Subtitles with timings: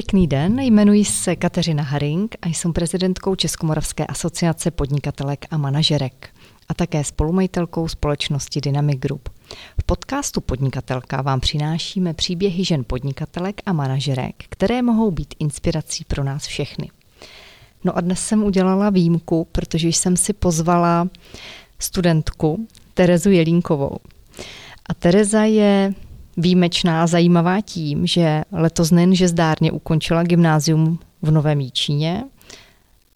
[0.00, 6.30] Pěkný den, jmenuji se Kateřina Haring a jsem prezidentkou Českomoravské asociace podnikatelek a manažerek
[6.68, 9.28] a také spolumajitelkou společnosti Dynamic Group.
[9.80, 16.24] V podcastu Podnikatelka vám přinášíme příběhy žen podnikatelek a manažerek, které mohou být inspirací pro
[16.24, 16.90] nás všechny.
[17.84, 21.08] No a dnes jsem udělala výjimku, protože jsem si pozvala
[21.78, 23.96] studentku Terezu Jelínkovou.
[24.86, 25.94] A Tereza je
[26.40, 32.24] výjimečná, zajímavá tím, že letos nejen, že zdárně ukončila gymnázium v Novém Jíčíně,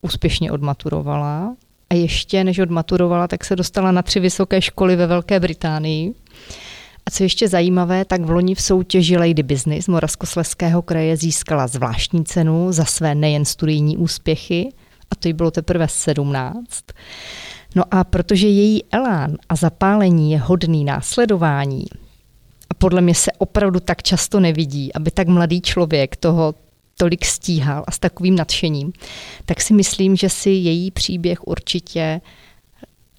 [0.03, 1.57] úspěšně odmaturovala
[1.91, 6.15] a ještě než odmaturovala, tak se dostala na tři vysoké školy ve Velké Británii.
[7.07, 12.25] A co ještě zajímavé, tak v loni v soutěži Lady Business Moravskosleského kraje získala zvláštní
[12.25, 14.69] cenu za své nejen studijní úspěchy,
[15.11, 16.65] a to jí bylo teprve 17.
[17.75, 22.04] No a protože její elán a zapálení je hodný následování, a
[22.85, 26.55] podle mě se opravdu tak často nevidí, aby tak mladý člověk toho
[26.97, 28.93] tolik stíhal a s takovým nadšením,
[29.45, 32.21] tak si myslím, že si její příběh určitě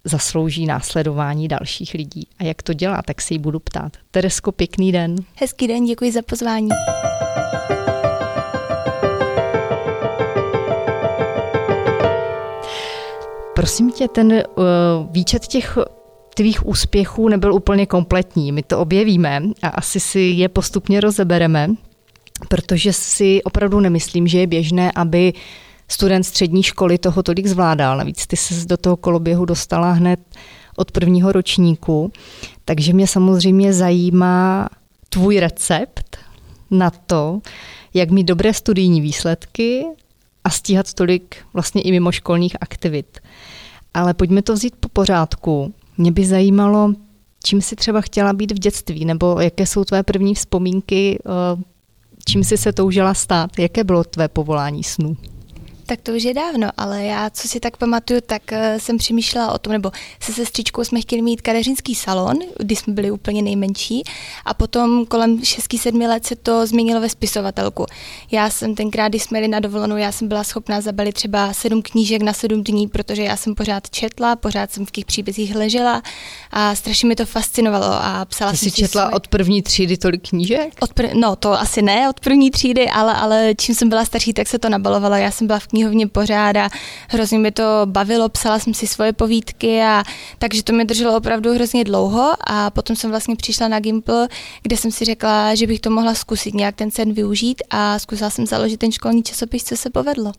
[0.03, 2.27] zaslouží následování dalších lidí.
[2.39, 3.97] A jak to dělá, tak si ji budu ptát.
[4.11, 5.15] Teresko, pěkný den.
[5.35, 6.69] Hezký den, děkuji za pozvání.
[13.55, 14.43] Prosím tě, ten uh,
[15.11, 15.77] výčet těch
[16.35, 18.51] tvých úspěchů nebyl úplně kompletní.
[18.51, 21.69] My to objevíme a asi si je postupně rozebereme,
[22.47, 25.33] protože si opravdu nemyslím, že je běžné, aby
[25.87, 27.97] student střední školy toho tolik zvládal.
[27.97, 30.19] Navíc ty se do toho koloběhu dostala hned
[30.75, 32.11] od prvního ročníku,
[32.65, 34.69] takže mě samozřejmě zajímá
[35.09, 36.17] tvůj recept
[36.71, 37.41] na to,
[37.93, 39.85] jak mít dobré studijní výsledky
[40.43, 43.19] a stíhat tolik vlastně i mimoškolních aktivit.
[43.93, 45.73] Ale pojďme to vzít po pořádku.
[45.97, 46.93] Mě by zajímalo,
[47.43, 51.61] čím jsi třeba chtěla být v dětství, nebo jaké jsou tvé první vzpomínky, eh,
[52.25, 55.17] čím jsi se toužila stát, jaké bylo tvé povolání snů?
[55.85, 59.51] Tak to už je dávno, ale já, co si tak pamatuju, tak uh, jsem přemýšlela
[59.51, 64.03] o tom, nebo se sestřičkou jsme chtěli mít kadeřinský salon, když jsme byli úplně nejmenší
[64.45, 67.85] a potom kolem 6-7 let se to změnilo ve spisovatelku.
[68.31, 71.81] Já jsem tenkrát, když jsme jeli na dovolenou, já jsem byla schopná zabalit třeba sedm
[71.81, 76.01] knížek na sedm dní, protože já jsem pořád četla, pořád jsem v těch příbězích ležela
[76.51, 79.15] a strašně mi to fascinovalo a psala Ty jsem jsi četla svoje...
[79.15, 80.73] od první třídy tolik knížek?
[80.79, 84.33] Od pr- no, to asi ne od první třídy, ale, ale čím jsem byla starší,
[84.33, 85.15] tak se to nabalovalo.
[85.15, 86.69] Já jsem byla v knihovně pořád a
[87.09, 90.03] hrozně mi to bavilo, psala jsem si svoje povídky a
[90.39, 94.27] takže to mi drželo opravdu hrozně dlouho a potom jsem vlastně přišla na Gimple,
[94.63, 98.29] kde jsem si řekla, že bych to mohla zkusit nějak ten sen využít a zkusila
[98.29, 100.31] jsem založit ten školní časopis, co se povedlo.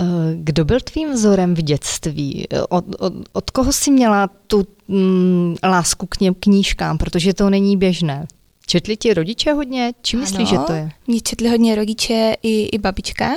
[0.00, 0.04] Eh,
[0.34, 2.46] kdo byl tvým vzorem v dětství?
[2.68, 7.76] Od, od, od koho jsi měla tu mm, lásku k něm knížkám, protože to není
[7.76, 8.26] běžné?
[8.68, 9.92] Četli ti rodiče hodně?
[10.02, 10.90] Čím myslíš, že to je?
[11.06, 13.30] Mě četli hodně rodiče i, i babička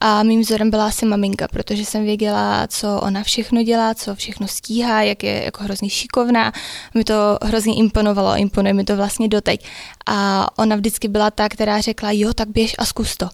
[0.00, 4.48] a mým vzorem byla asi maminka, protože jsem věděla, co ona všechno dělá, co všechno
[4.48, 6.52] stíhá, jak je jako hrozně šikovná.
[6.94, 9.66] Mi to hrozně imponovalo, imponuje mi to vlastně doteď.
[10.06, 13.28] A ona vždycky byla ta, která řekla, jo, tak běž a zkus to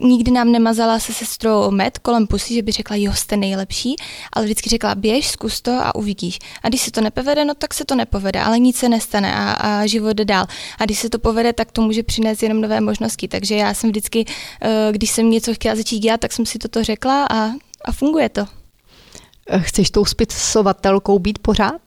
[0.00, 3.96] nikdy nám nemazala se sestrou med kolem pusy, že by řekla, jo, jste nejlepší,
[4.32, 6.38] ale vždycky řekla, běž, zkus to a uvidíš.
[6.62, 9.52] A když se to nepovede, no tak se to nepovede, ale nic se nestane a,
[9.52, 10.46] a život jde dál.
[10.78, 13.28] A když se to povede, tak to může přinést jenom nové možnosti.
[13.28, 14.24] Takže já jsem vždycky,
[14.62, 17.50] eh, když jsem něco chtěla začít dělat, tak jsem si toto řekla a,
[17.84, 18.46] a funguje to.
[19.58, 21.80] Chceš tou spisovatelkou být pořád?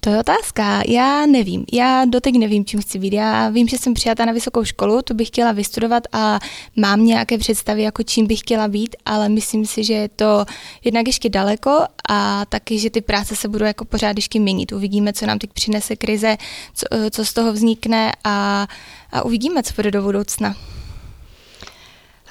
[0.00, 0.82] To je otázka.
[0.88, 1.64] Já nevím.
[1.72, 3.12] Já doteď nevím, čím chci být.
[3.12, 6.38] Já vím, že jsem přijata na vysokou školu, to bych chtěla vystudovat a
[6.76, 10.44] mám nějaké představy, jako čím bych chtěla být, ale myslím si, že je to
[10.84, 14.72] jednak ještě daleko a taky, že ty práce se budou jako pořád ještě měnit.
[14.72, 16.36] Uvidíme, co nám teď přinese krize,
[16.74, 18.66] co, co z toho vznikne a,
[19.12, 20.54] a uvidíme, co bude do budoucna.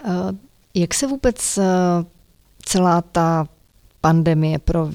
[0.05, 0.37] Eh,
[0.73, 1.63] jak se vůbec eh,
[2.65, 3.47] celá ta
[4.01, 4.89] pandemie pro,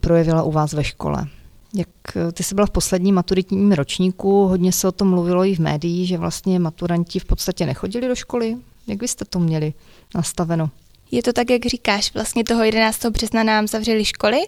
[0.00, 1.26] projevila u vás ve škole?
[1.74, 1.88] Jak
[2.32, 6.08] ty jsi byla v posledním maturitním ročníku, hodně se o tom mluvilo i v médiích,
[6.08, 8.56] že vlastně maturanti v podstatě nechodili do školy.
[8.86, 9.72] Jak byste to měli
[10.14, 10.70] nastaveno?
[11.14, 13.06] Je to tak, jak říkáš, vlastně toho 11.
[13.06, 14.38] března nám zavřeli školy,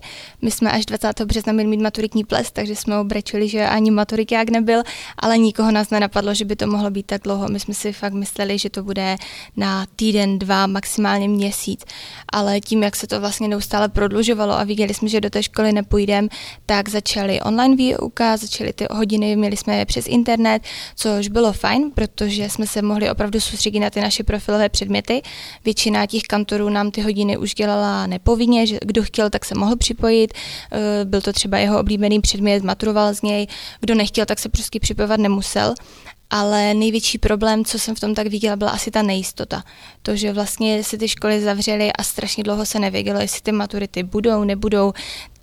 [0.42, 1.20] my jsme až 20.
[1.20, 4.82] března měli mít maturitní ples, takže jsme obrečili, že ani maturiták nebyl,
[5.18, 7.48] ale nikoho nás nenapadlo, že by to mohlo být tak dlouho.
[7.48, 9.16] My jsme si fakt mysleli, že to bude
[9.56, 11.84] na týden, dva, maximálně měsíc,
[12.32, 15.72] ale tím, jak se to vlastně neustále prodlužovalo a viděli jsme, že do té školy
[15.72, 16.28] nepůjdeme,
[16.66, 20.62] tak začaly online výuka, začaly ty hodiny, měli jsme je přes internet,
[20.96, 25.22] což bylo fajn, protože jsme se mohli opravdu soustředit na ty naše profilové předměty.
[25.64, 29.54] Většina těch kantorů lektorů nám ty hodiny už dělala nepovinně, že kdo chtěl, tak se
[29.54, 30.32] mohl připojit.
[30.72, 33.46] Eh, byl to třeba jeho oblíbený předmět, maturoval z něj.
[33.80, 35.74] Kdo nechtěl, tak se prostě připojovat nemusel.
[36.30, 39.62] ale největší problém, co jsem v tom tak viděla, byla asi ta nejistota.
[40.02, 44.02] To, že vlastně se ty školy zavřely a strašně dlouho se nevědělo, jestli ty maturity
[44.02, 44.92] budou, nebudou.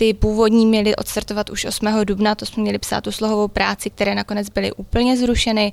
[0.03, 1.87] Ty původní měly odstartovat už 8.
[2.03, 5.71] dubna, to jsme měli psát tu slohovou práci, které nakonec byly úplně zrušeny.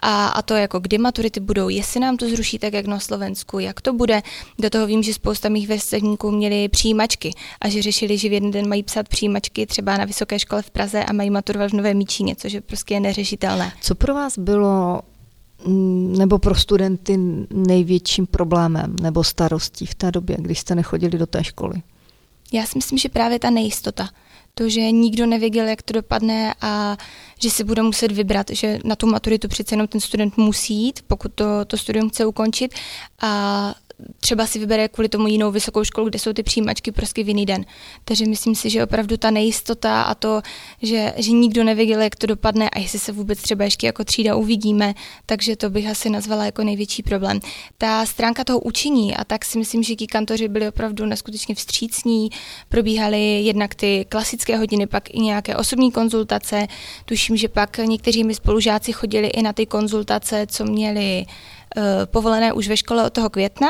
[0.00, 3.58] A, a to jako kdy maturity budou, jestli nám to zruší tak, jak na Slovensku,
[3.58, 4.22] jak to bude.
[4.58, 7.30] Do toho vím, že spousta mých vrstevníků měli přijímačky
[7.60, 10.70] a že řešili, že v jeden den mají psát přijímačky třeba na vysoké škole v
[10.70, 13.72] Praze a mají maturovat v Nové Míčíně, což je prostě neřešitelné.
[13.80, 15.00] Co pro vás bylo
[15.66, 17.18] mm, nebo pro studenty
[17.50, 21.82] největším problémem nebo starostí v té době, když jste nechodili do té školy?
[22.52, 24.08] Já si myslím, že právě ta nejistota.
[24.54, 26.96] To, že nikdo nevěděl, jak to dopadne a
[27.40, 31.00] že si bude muset vybrat, že na tu maturitu přece jenom ten student musí jít,
[31.06, 32.74] pokud to, to studium chce ukončit
[33.22, 33.74] a
[34.20, 37.46] třeba si vybere kvůli tomu jinou vysokou školu, kde jsou ty přijímačky prostě v jiný
[37.46, 37.64] den.
[38.04, 40.42] Takže myslím si, že opravdu ta nejistota a to,
[40.82, 44.36] že, že nikdo nevěděl, jak to dopadne a jestli se vůbec třeba ještě jako třída
[44.36, 44.94] uvidíme,
[45.26, 47.40] takže to bych asi nazvala jako největší problém.
[47.78, 52.30] Ta stránka toho učení a tak si myslím, že ti kantoři byli opravdu neskutečně vstřícní,
[52.68, 56.66] probíhaly jednak ty klasické hodiny, pak i nějaké osobní konzultace.
[57.04, 61.26] Tuším, že pak někteří mi spolužáci chodili i na ty konzultace, co měli
[62.04, 63.68] povolené už ve škole od toho května.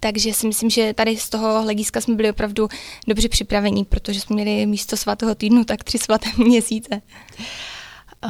[0.00, 2.68] Takže si myslím, že tady z toho hlediska jsme byli opravdu
[3.08, 7.02] dobře připravení, protože jsme měli místo svatého týdnu tak tři svaté měsíce.
[8.24, 8.28] Eh,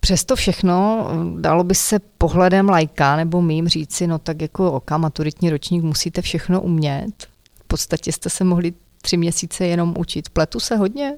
[0.00, 1.06] přesto všechno
[1.40, 6.22] dalo by se pohledem lajka nebo mým říci, no tak jako oka, maturitní ročník musíte
[6.22, 7.28] všechno umět.
[7.54, 8.72] V podstatě jste se mohli
[9.02, 10.28] tři měsíce jenom učit.
[10.28, 11.16] Pletu se hodně?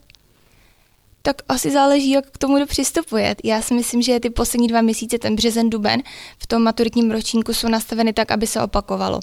[1.23, 3.37] Tak asi záleží, jak k tomu přistupuje.
[3.45, 6.03] Já si myslím, že ty poslední dva měsíce, ten březen, duben,
[6.39, 9.21] v tom maturitním ročníku jsou nastaveny tak, aby se opakovalo.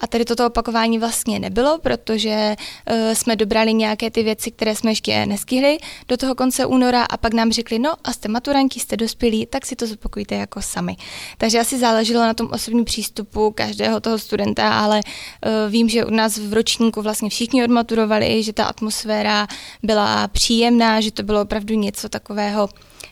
[0.00, 2.56] A tady toto opakování vlastně nebylo, protože
[2.90, 5.78] uh, jsme dobrali nějaké ty věci, které jsme ještě neskihli
[6.08, 9.66] do toho konce února a pak nám řekli, no a jste maturanti, jste dospělí, tak
[9.66, 10.96] si to zopakujte jako sami.
[11.38, 16.10] Takže asi záleželo na tom osobním přístupu každého toho studenta, ale uh, vím, že u
[16.10, 19.46] nás v ročníku vlastně všichni odmaturovali, že ta atmosféra
[19.82, 22.68] byla příjemná, že to bylo opravdu něco takového,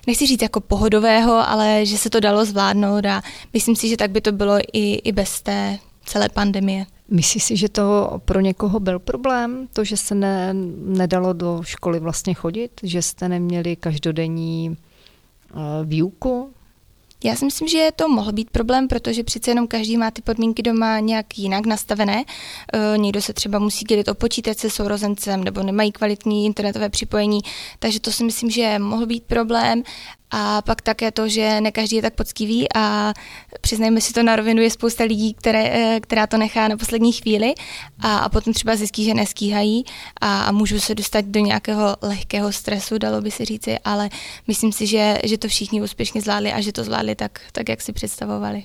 [0.06, 3.22] nechci říct jako pohodového, ale že se to dalo zvládnout a
[3.52, 6.87] myslím si, že tak by to bylo i, i bez té celé pandemie.
[7.09, 10.55] Myslíš si, že to pro někoho byl problém, to, že se ne,
[10.85, 14.69] nedalo do školy vlastně chodit, že jste neměli každodenní
[15.55, 16.51] uh, výuku?
[17.25, 20.62] Já si myslím, že to mohl být problém, protože přece jenom každý má ty podmínky
[20.62, 22.25] doma nějak jinak nastavené.
[22.73, 27.41] E, někdo se třeba musí dělit o počítač se sourozencem nebo nemají kvalitní internetové připojení,
[27.79, 29.83] takže to si myslím, že mohl být problém.
[30.31, 33.12] A pak také to, že ne každý je tak poctivý a
[33.61, 37.12] přiznejme si to na rovinu, je spousta lidí, které, eh, která to nechá na poslední
[37.12, 37.55] chvíli
[37.99, 39.85] a, a potom třeba zjistí, že neskýhají
[40.21, 44.11] a, a můžou se dostat do nějakého lehkého stresu, dalo by se říci, ale
[44.49, 47.82] myslím si, že, že to všichni úspěšně zvládli a že to zvládli tak, tak jak
[47.82, 48.65] si představovali.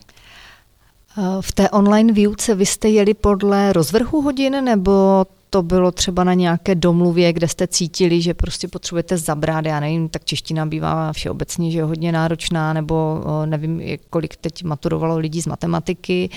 [1.41, 6.33] V té online výuce vy jste jeli podle rozvrhu hodin nebo to bylo třeba na
[6.33, 11.71] nějaké domluvě, kde jste cítili, že prostě potřebujete zabrát, já nevím, tak čeština bývá všeobecně,
[11.71, 16.29] že je hodně náročná, nebo nevím, kolik teď maturovalo lidí z matematiky.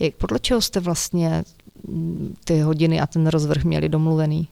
[0.00, 1.44] Jak, podle čeho jste vlastně
[1.88, 4.48] mm, ty hodiny a ten rozvrh měli domluvený?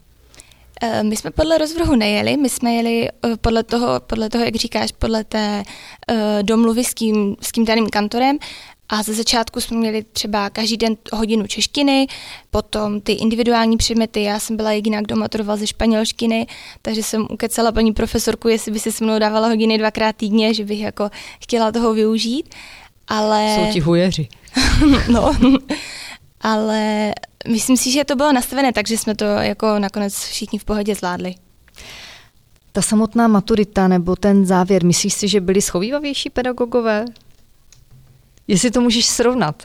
[0.83, 4.57] E, my jsme podle rozvrhu nejeli, my jsme jeli e, podle toho, podle toho jak
[4.57, 5.63] říkáš, podle té
[6.11, 8.39] uh, domluvy s tím, s tím daným kantorem
[8.89, 12.07] a ze začátku jsme měli třeba každý den hodinu češtiny,
[12.51, 14.23] potom ty individuální předměty.
[14.23, 16.47] Já jsem byla jediná, kdo maturoval ze španělštiny,
[16.83, 20.65] takže jsem ukecala paní profesorku, jestli by se se mnou dávala hodiny dvakrát týdně, že
[20.65, 21.11] bych jako
[21.43, 22.55] chtěla toho využít.
[23.09, 23.57] Ale...
[23.57, 24.29] Jsou ti hujeři.
[25.13, 25.33] no,
[26.41, 27.13] ale
[27.49, 30.95] myslím si, že to bylo nastavené tak, že jsme to jako nakonec všichni v pohodě
[30.95, 31.35] zvládli.
[32.73, 37.05] Ta samotná maturita nebo ten závěr, myslíš si, že byli schovývavější pedagogové?
[38.49, 39.63] Jestli to můžeš srovnat?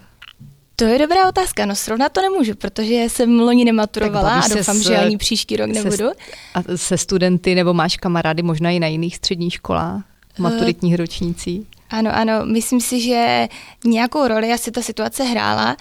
[0.75, 1.65] To je dobrá otázka.
[1.65, 5.69] No srovnat to nemůžu, protože jsem loni nematurovala a doufám, s, že ani příští rok
[5.69, 5.97] nebudu.
[5.97, 6.13] Se,
[6.53, 10.03] a se studenty nebo máš kamarády možná i na jiných středních školách,
[10.39, 11.67] maturitních ročnících?
[11.89, 13.47] Ano, ano, myslím si, že
[13.85, 15.77] nějakou roli asi ta situace hrála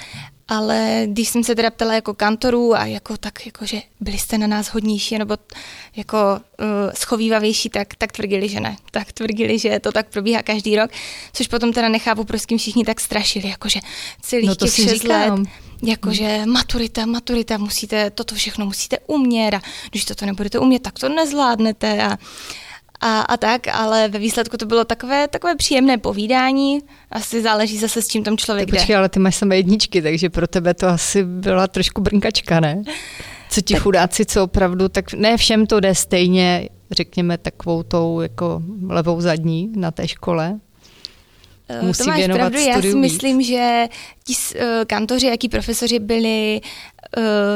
[0.51, 4.39] ale když jsem se teda ptala jako kantorů a jako tak, jako, že byli jste
[4.39, 5.37] na nás hodnější nebo
[5.97, 6.17] jako
[6.61, 8.77] uh, schovývavější, tak, tak tvrdili, že ne.
[8.91, 10.91] Tak tvrdili, že to tak probíhá každý rok,
[11.33, 13.81] což potom teda nechápu, proč tím všichni tak strašili, jakože
[14.23, 15.33] celých no to těch šest let,
[15.83, 21.09] jakože maturita, maturita, musíte, toto všechno musíte umět a když toto nebudete umět, tak to
[21.09, 22.19] nezvládnete a
[23.01, 26.81] a, a tak, ale ve výsledku to bylo takové, takové příjemné povídání.
[27.11, 28.79] Asi záleží zase, s čím tam člověk tak jde.
[28.79, 32.83] Počkej, ale ty máš samé jedničky, takže pro tebe to asi byla trošku brnkačka, ne?
[33.51, 33.83] Co ti tak...
[33.83, 39.73] chudáci, co opravdu, tak ne všem to jde stejně, řekněme, takovou tou jako levou zadní
[39.77, 40.61] na té škole.
[41.81, 43.89] uh, musí to máš pravdu, já si myslím, že
[44.25, 46.61] ti uh, kantoři, jaký profesoři byli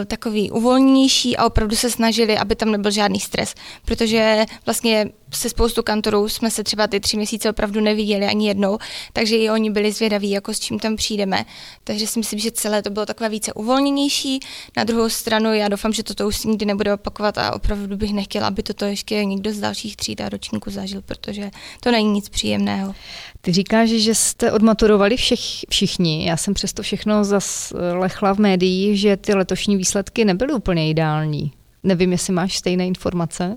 [0.06, 5.82] takový uvolněnější a opravdu se snažili, aby tam nebyl žádný stres, protože vlastně se spoustu
[5.82, 8.78] kantorů jsme se třeba ty tři měsíce opravdu neviděli ani jednou,
[9.12, 11.44] takže i oni byli zvědaví, jako s čím tam přijdeme.
[11.84, 14.40] Takže si myslím, že celé to bylo takové více uvolněnější.
[14.76, 18.46] Na druhou stranu já doufám, že toto už nikdy nebude opakovat a opravdu bych nechtěla,
[18.46, 22.94] aby toto ještě někdo z dalších tříd a ročníků zažil, protože to není nic příjemného.
[23.40, 26.26] Ty říkáš, že jste odmaturovali všech, všichni.
[26.26, 31.52] Já jsem přesto všechno zaslechla v médiích, že ty letošní výsledky nebyly úplně ideální.
[31.82, 33.54] Nevím, jestli máš stejné informace.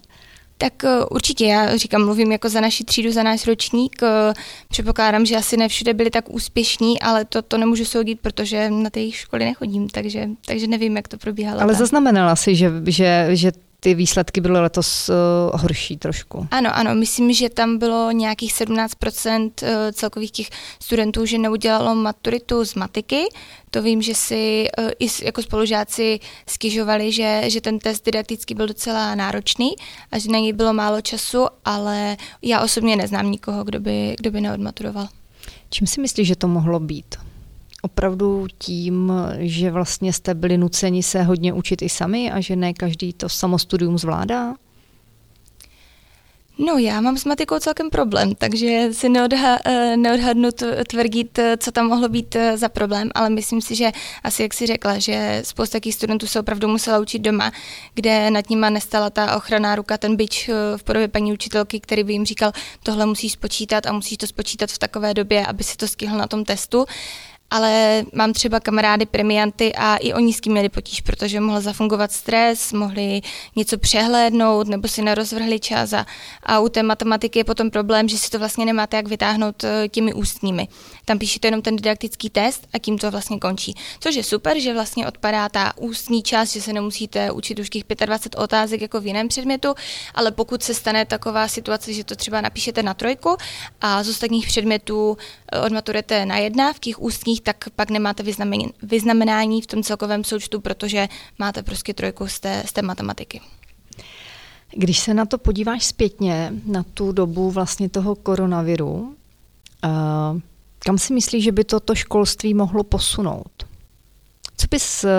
[0.58, 4.04] Tak eh, určitě, já říkám, mluvím jako za naši třídu, za náš ročník.
[4.04, 4.34] Eh,
[4.70, 8.90] předpokládám, že asi ne všude byli tak úspěšní, ale to, to nemůžu soudit, protože na
[8.90, 11.62] té školy nechodím, takže, takže nevím, jak to probíhalo.
[11.62, 13.52] Ale zaznamenala si, že, že, že
[13.88, 16.48] ty výsledky byly letos uh, horší trošku.
[16.52, 22.66] Ano, ano, myslím, že tam bylo nějakých 17% eh, celkových těch studentů, že neudělalo maturitu
[22.66, 23.24] z matiky.
[23.72, 28.68] To vím, že si uh, i jako spolužáci stěžovali, že, že ten test didaktický byl
[28.68, 29.72] docela náročný
[30.12, 34.32] a že na něj bylo málo času, ale já osobně neznám nikoho, kdo by, kdo
[34.32, 35.08] by neodmaturoval.
[35.70, 37.27] Čím si myslíš, že to mohlo být?
[37.88, 42.74] Opravdu tím, že vlastně jste byli nuceni se hodně učit i sami a že ne
[42.74, 44.54] každý to samostudium zvládá?
[46.60, 50.50] No, já mám s matikou celkem problém, takže si neodha, eh, neodhadnu
[50.88, 53.92] tvrdit, eh, co tam mohlo být eh, za problém, ale myslím si, že
[54.24, 57.52] asi jak si řekla, že spousta takých studentů se opravdu musela učit doma,
[57.94, 62.14] kde nad nima nestala ta ochranná ruka, ten byč v podobě paní učitelky, který by
[62.14, 62.52] jim říkal,
[62.84, 66.28] tohle musíš spočítat a musíš to spočítat v takové době, aby si to stihl na
[66.28, 66.86] tom testu
[67.52, 72.12] ale mám třeba kamarády premianty a i oni s tím měli potíž, protože mohl zafungovat
[72.12, 73.22] stres, mohli
[73.56, 76.06] něco přehlédnout nebo si nerozvrhli čas a,
[76.44, 79.88] a u té matematiky je potom problém, že si to vlastně nemáte jak vytáhnout eh,
[79.90, 80.68] těmi ústními.
[81.08, 83.76] Tam píšete jenom ten didaktický test a tím to vlastně končí.
[84.00, 87.84] Což je super, že vlastně odpadá ta ústní část, že se nemusíte učit už těch
[88.06, 89.74] 25 otázek jako v jiném předmětu,
[90.16, 93.38] ale pokud se stane taková situace, že to třeba napíšete na trojku
[93.82, 95.18] a z ostatních předmětů
[95.52, 98.24] eh, odmaturujete na jedna v těch ústních tak pak nemáte
[98.82, 101.08] vyznamenání v tom celkovém součtu, protože
[101.40, 103.42] máte prostě trojku z té, z té matematiky.
[104.72, 109.16] Když se na to podíváš zpětně, na tu dobu vlastně toho koronaviru,
[109.86, 110.40] uh,
[110.88, 113.68] kam si myslíš, že by toto školství mohlo posunout?
[114.58, 115.10] Co bys uh,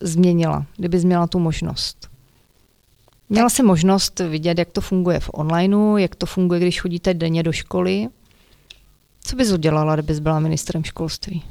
[0.00, 2.10] změnila, kdyby měla tu možnost?
[3.28, 7.42] Měla jsi možnost vidět, jak to funguje v onlineu, jak to funguje, když chodíte denně
[7.42, 8.08] do školy.
[9.24, 11.42] Co bys udělala, kdybys byla ministrem školství?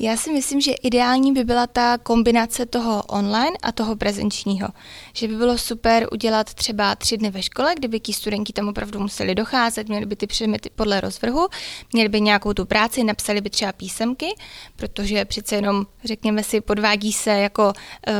[0.00, 4.68] Já si myslím, že ideální by byla ta kombinace toho online a toho prezenčního.
[5.12, 9.00] Že by bylo super udělat třeba tři dny ve škole, kdyby ti studenti tam opravdu
[9.00, 11.48] museli docházet, měli by ty předměty podle rozvrhu,
[11.92, 14.34] měli by nějakou tu práci, napsali by třeba písemky,
[14.76, 18.14] protože přece jenom, řekněme si, podvádí se jako uh,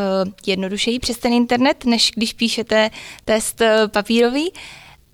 [0.46, 2.90] jednodušeji přes ten internet, než když píšete
[3.24, 4.52] test uh, papírový.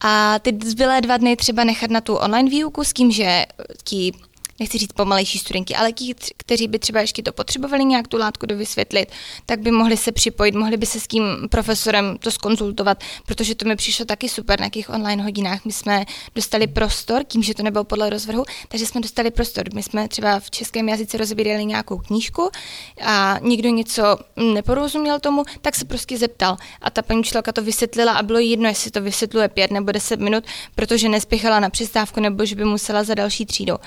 [0.01, 3.47] A ty zbylé dva dny třeba nechat na tu online výuku s tím, že
[3.85, 4.13] ti
[4.61, 8.47] nechci říct pomalejší studenti, ale ti, kteří by třeba ještě to potřebovali nějak tu látku
[8.47, 9.13] dovysvětlit,
[9.47, 13.69] tak by mohli se připojit, mohli by se s tím profesorem to skonzultovat, protože to
[13.69, 15.65] mi přišlo taky super na těch online hodinách.
[15.65, 19.65] My jsme dostali prostor, tím, že to nebylo podle rozvrhu, takže jsme dostali prostor.
[19.75, 22.51] My jsme třeba v českém jazyce rozebírali nějakou knížku
[23.03, 26.57] a někdo něco neporozuměl tomu, tak se prostě zeptal.
[26.81, 30.21] A ta paní učitelka to vysvětlila a bylo jedno, jestli to vysvětluje pět nebo deset
[30.21, 30.45] minut,
[30.75, 33.79] protože nespěchala na přestávku nebo že by musela za další třídou.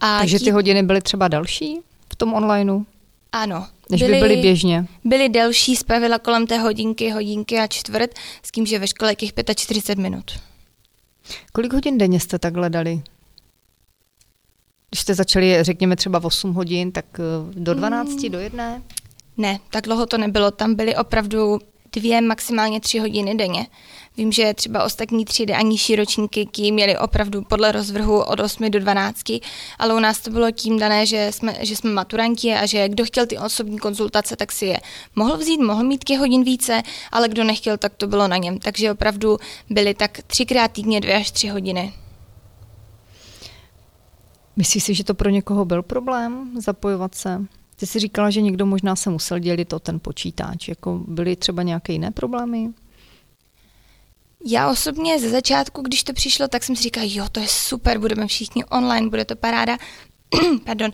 [0.00, 1.80] A Takže ty hodiny byly třeba další
[2.12, 2.84] v tom onlineu?
[3.32, 3.66] Ano.
[3.90, 4.86] Než byly, by byly běžně?
[5.04, 8.10] Byly delší, spavila kolem té hodinky, hodinky a čtvrt,
[8.42, 10.24] s tím, že ve škole těch 45 minut.
[11.52, 13.02] Kolik hodin denně jste takhle dali?
[14.90, 18.30] Když jste začali, řekněme třeba v 8 hodin, tak eh, do 12, mm.
[18.30, 18.82] do jedné?
[19.36, 20.50] Ne, tak dlouho to nebylo.
[20.50, 21.58] Tam byly opravdu
[21.92, 23.66] dvě, maximálně tři hodiny denně.
[24.16, 28.80] Vím, že třeba ostatní třídy a nižší ročníky měli opravdu podle rozvrhu od 8 do
[28.80, 29.22] 12,
[29.78, 33.04] ale u nás to bylo tím dané, že jsme, že jsme maturanti a že kdo
[33.04, 34.80] chtěl ty osobní konzultace, tak si je
[35.16, 38.58] mohl vzít, mohl mít těch hodin více, ale kdo nechtěl, tak to bylo na něm.
[38.58, 39.38] Takže opravdu
[39.70, 41.92] byly tak třikrát týdně dvě až tři hodiny.
[44.56, 47.46] Myslíš si, že to pro někoho byl problém zapojovat se?
[47.76, 50.68] Ty jsi říkala, že někdo možná se musel dělit o ten počítač.
[50.68, 52.70] Jako byly třeba nějaké jiné problémy?
[54.46, 57.98] Já osobně ze začátku, když to přišlo, tak jsem si říkala, jo, to je super,
[57.98, 59.78] budeme všichni online, bude to paráda.
[60.64, 60.90] Pardon.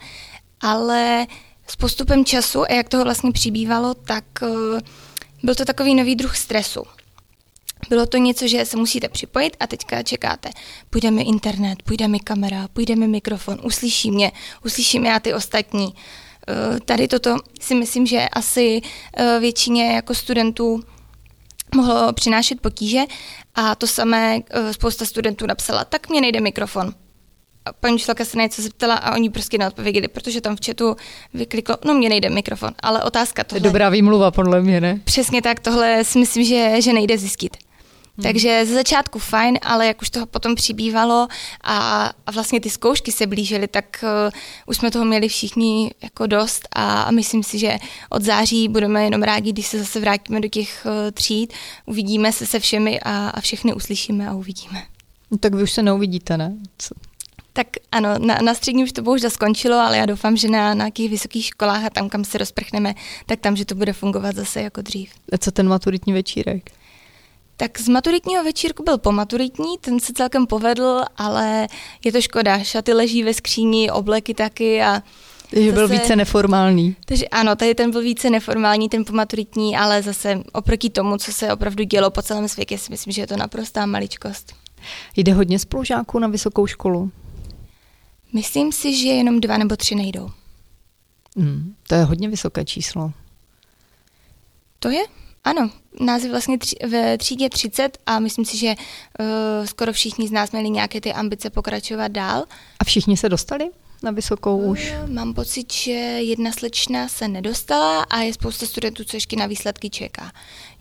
[0.60, 1.26] Ale
[1.66, 4.80] s postupem času a jak toho vlastně přibývalo, tak uh,
[5.42, 6.82] byl to takový nový druh stresu.
[7.88, 10.50] bylo to něco, že se musíte připojit a teďka čekáte.
[10.90, 14.32] Půjde mi internet, půjde mi kamera, půjde mi mikrofon, uslyší mě,
[14.64, 15.94] uslyší mě a ty ostatní.
[16.48, 18.80] Eh, tady toto si myslím, že asi
[19.16, 20.82] eh, většině jako studentů
[21.74, 23.00] mohlo přinášet potíže
[23.54, 26.94] a to samé eh, spousta studentů napsala, tak mě nejde mikrofon.
[27.64, 30.96] A paní učitelka se na něco zeptala a oni prostě neodpověděli, protože tam v chatu
[31.34, 33.60] vykliklo, no mě nejde mikrofon, ale otázka tohle.
[33.60, 35.00] To je dobrá výmluva, podle mě, ne?
[35.04, 37.56] Přesně tak, tohle si myslím, že, že nejde zjistit.
[38.16, 38.22] Hmm.
[38.22, 41.28] Takže ze začátku fajn, ale jak už toho potom přibývalo
[41.64, 44.32] a, a vlastně ty zkoušky se blížily, tak uh,
[44.66, 47.78] už jsme toho měli všichni jako dost a, a myslím si, že
[48.10, 51.52] od září budeme jenom rádi, když se zase vrátíme do těch uh, tříd,
[51.86, 54.82] uvidíme se se všemi a, a všechny uslyšíme a uvidíme.
[55.30, 56.52] No, tak vy už se neuvidíte, ne?
[56.78, 56.94] Co?
[57.52, 61.10] Tak ano, na, na střední už to bohužel skončilo, ale já doufám, že na nějakých
[61.10, 62.94] vysokých školách a tam, kam se rozprchneme,
[63.26, 65.10] tak tam, že to bude fungovat zase jako dřív.
[65.32, 66.70] A co ten maturitní večírek?
[67.56, 71.66] Tak z maturitního večírku byl pomaturitní, ten se celkem povedl, ale
[72.04, 75.02] je to škoda, šaty leží ve skříni, obleky taky a
[75.50, 76.96] takže byl více neformální.
[77.04, 81.52] Takže ano, tady ten byl více neformální, ten pomaturitní, ale zase oproti tomu, co se
[81.52, 84.54] opravdu dělo po celém světě, si myslím, že je to naprostá maličkost.
[85.16, 87.10] Jde hodně spolužáků na vysokou školu?
[88.32, 90.30] Myslím si, že jenom dva nebo tři nejdou.
[91.36, 93.12] Hmm, to je hodně vysoké číslo.
[94.78, 95.04] To je?
[95.46, 100.28] Ano, nás je vlastně tři, ve třídě 30 a myslím si, že uh, skoro všichni
[100.28, 102.44] z nás měli nějaké ty ambice pokračovat dál.
[102.78, 103.70] A všichni se dostali
[104.02, 104.94] na vysokou už?
[105.02, 109.46] Uh, mám pocit, že jedna slečna se nedostala a je spousta studentů, co ještě na
[109.46, 110.32] výsledky čeká.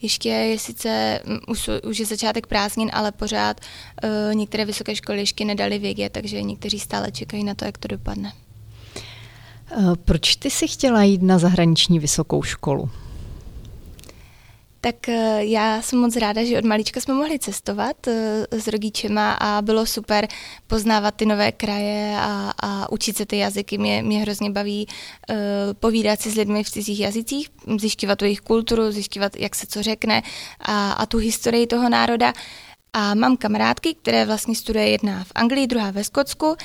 [0.02, 3.62] Ještě je sice, um, už, už je začátek prázdnin, ale pořád
[4.04, 7.88] uh, některé vysoké školy ještě nedali vědět, takže někteří stále čekají na to, jak to
[7.88, 8.34] dopadne.
[10.06, 12.90] Proč ty si chtěla jít na zahraniční vysokou školu?
[14.86, 19.34] Tak eh, já jsem moc ráda, že od malička jsme mohli cestovat eh, s rodičema
[19.34, 20.28] a bylo super
[20.68, 23.78] poznávat ty nové kraje a, a učit se ty jazyky.
[23.78, 24.88] Mě, mě hrozně baví
[25.30, 25.36] uh,
[25.74, 27.50] povídat si s lidmi v cizích jazycích,
[27.80, 30.22] zjišťovat jejich kulturu, zjišťovat, jak se co řekne
[30.60, 32.34] a, a tu historii toho národa.
[32.94, 36.56] A mám kamarádky, které vlastně studuje jedna v Anglii, druhá ve Skotsku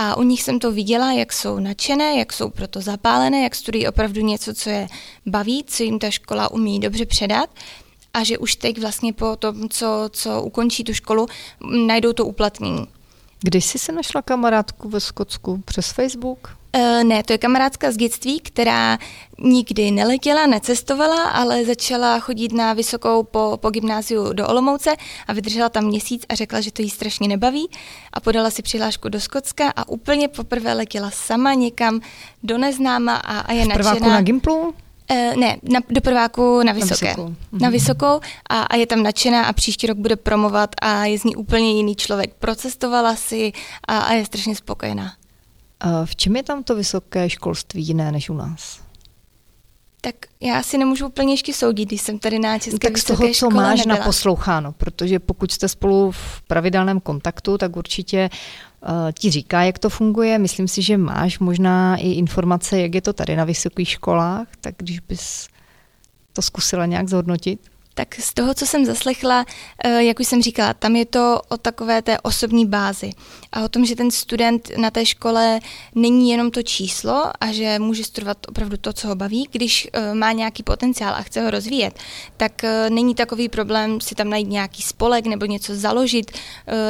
[0.00, 3.88] a u nich jsem to viděla, jak jsou nadšené, jak jsou proto zapálené, jak studují
[3.88, 4.88] opravdu něco, co je
[5.26, 7.50] baví, co jim ta škola umí dobře předat
[8.14, 11.26] a že už teď vlastně po tom, co, co ukončí tu školu,
[11.86, 12.86] najdou to uplatnění.
[13.40, 15.62] Když jsi se našla kamarádku ve Skotsku?
[15.64, 16.57] Přes Facebook?
[16.76, 18.98] Uh, ne, to je kamarádka z dětství, která
[19.38, 24.96] nikdy neletěla, necestovala, ale začala chodit na vysokou po, po gymnáziu do Olomouce
[25.28, 27.68] a vydržela tam měsíc a řekla, že to jí strašně nebaví
[28.12, 32.00] a podala si přihlášku do Skotska a úplně poprvé letěla sama někam
[32.42, 34.74] do neznáma a, a je v prváku na Gimplu?
[35.10, 37.06] Uh, ne, na, do prváku na vysoké.
[37.06, 37.34] Na vysokou.
[37.52, 41.24] Na vysokou a, a je tam nadšená a příští rok bude promovat a je z
[41.24, 42.34] ní úplně jiný člověk.
[42.38, 43.52] Procestovala si
[43.88, 45.12] a, a je strašně spokojená.
[46.04, 48.80] V čem je tam to vysoké školství jiné než u nás?
[50.00, 53.28] Tak já si nemůžu úplně ještě soudit, když jsem tady na České Tak z toho,
[53.34, 53.98] co máš nebyla.
[53.98, 58.30] naposloucháno, protože pokud jste spolu v pravidelném kontaktu, tak určitě
[58.82, 58.88] uh,
[59.18, 60.38] ti říká, jak to funguje.
[60.38, 64.74] Myslím si, že máš možná i informace, jak je to tady na vysokých školách, tak
[64.78, 65.48] když bys
[66.32, 67.60] to zkusila nějak zhodnotit.
[67.98, 69.44] Tak z toho, co jsem zaslechla,
[69.84, 73.10] eh, jak už jsem říkala, tam je to o takové té osobní bázi
[73.52, 75.60] a o tom, že ten student na té škole
[75.94, 79.48] není jenom to číslo a že může studovat opravdu to, co ho baví.
[79.50, 81.98] Když eh, má nějaký potenciál a chce ho rozvíjet,
[82.36, 86.30] tak eh, není takový problém si tam najít nějaký spolek nebo něco založit,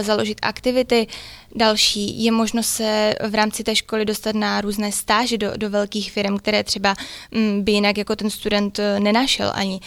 [0.02, 1.06] založit aktivity.
[1.54, 6.12] Další je možnost se v rámci té školy dostat na různé stáže do, do velkých
[6.12, 6.94] firm, které třeba
[7.30, 9.80] mm, by jinak jako ten student nenašel ani.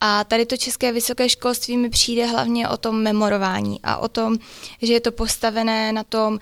[0.00, 4.36] A tady to české vysoké školství mi přijde hlavně o tom memorování a o tom,
[4.82, 6.38] že je to postavené na tom,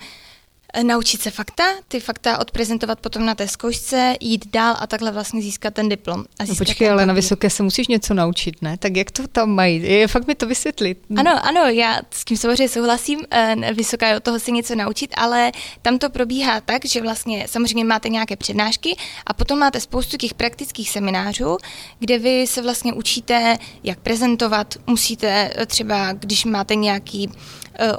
[0.83, 5.41] naučit se fakta, ty fakta odprezentovat potom na té zkoušce, jít dál a takhle vlastně
[5.41, 6.25] získat ten diplom.
[6.39, 8.77] A no počkej, ale na vysoké se musíš něco naučit, ne?
[8.77, 9.83] Tak jak to tam mají?
[9.83, 10.97] Je fakt mi to vysvětlit.
[11.17, 15.13] Ano, ano, já s tím samozřejmě souhlasím, eh, vysoká je od toho se něco naučit,
[15.17, 20.17] ale tam to probíhá tak, že vlastně samozřejmě máte nějaké přednášky a potom máte spoustu
[20.17, 21.57] těch praktických seminářů,
[21.99, 27.29] kde vy se vlastně učíte, jak prezentovat, musíte eh, třeba, když máte nějaký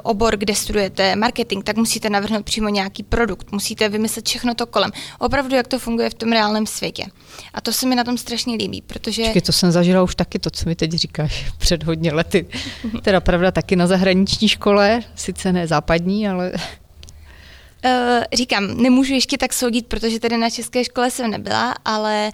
[0.03, 4.91] obor, kde studujete marketing, tak musíte navrhnout přímo nějaký produkt, musíte vymyslet všechno to kolem.
[5.19, 7.05] Opravdu, jak to funguje v tom reálném světě.
[7.53, 9.23] A to se mi na tom strašně líbí, protože...
[9.23, 12.45] Počkej, to jsem zažila už taky, to, co mi teď říkáš, před hodně lety.
[13.01, 16.51] teda pravda taky na zahraniční škole, sice ne západní, ale...
[17.85, 22.31] Uh, říkám, nemůžu ještě tak soudit, protože tady na české škole jsem nebyla, ale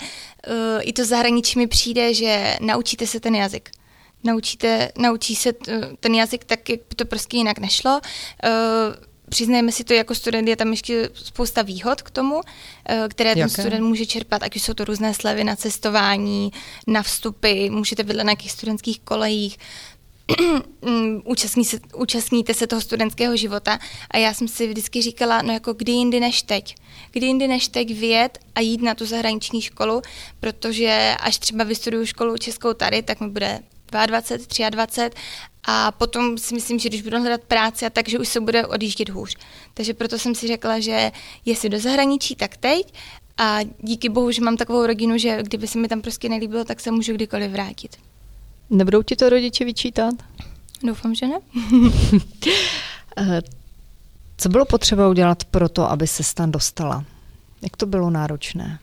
[0.48, 3.70] uh, i to zahraničí mi přijde, že naučíte se ten jazyk
[4.24, 5.54] Naučíte, naučí se
[6.00, 8.02] ten jazyk tak, jak by to prostě jinak nešlo.
[8.44, 8.96] Uh,
[9.30, 12.42] přiznejme si to, jako student je tam ještě spousta výhod k tomu,
[12.90, 13.42] eh, které Jaké?
[13.42, 16.52] ten student může čerpat, ať už jsou to různé slevy na cestování,
[16.88, 19.58] na vstupy, můžete být na nějakých studentských kolejích,
[20.82, 23.80] mm, účastní se, účastníte se toho studentského života
[24.12, 26.76] a já jsem si vždycky říkala, no jako kdy jindy než teď.
[27.12, 30.02] Kdy jindy než teď vyjet a jít na tu zahraniční školu,
[30.40, 33.60] protože až třeba vystuduju školu českou tady, tak mi bude
[34.06, 35.16] 22, 23
[35.68, 39.10] a potom si myslím, že když budu hledat práci, a takže už se bude odjíždět
[39.10, 39.38] hůř.
[39.74, 41.12] Takže proto jsem si řekla, že
[41.46, 42.94] jestli do zahraničí, tak teď.
[43.38, 46.80] A díky bohu, že mám takovou rodinu, že kdyby se mi tam prostě nelíbilo, tak
[46.80, 47.98] se můžu kdykoliv vrátit.
[48.70, 50.14] Nebudou ti to rodiče vyčítat?
[50.84, 51.40] Doufám, že ne.
[53.18, 53.42] Eh,
[54.38, 57.06] co bylo potřeba udělat pro to, aby se tam dostala?
[57.62, 58.80] Jak to bylo náročné?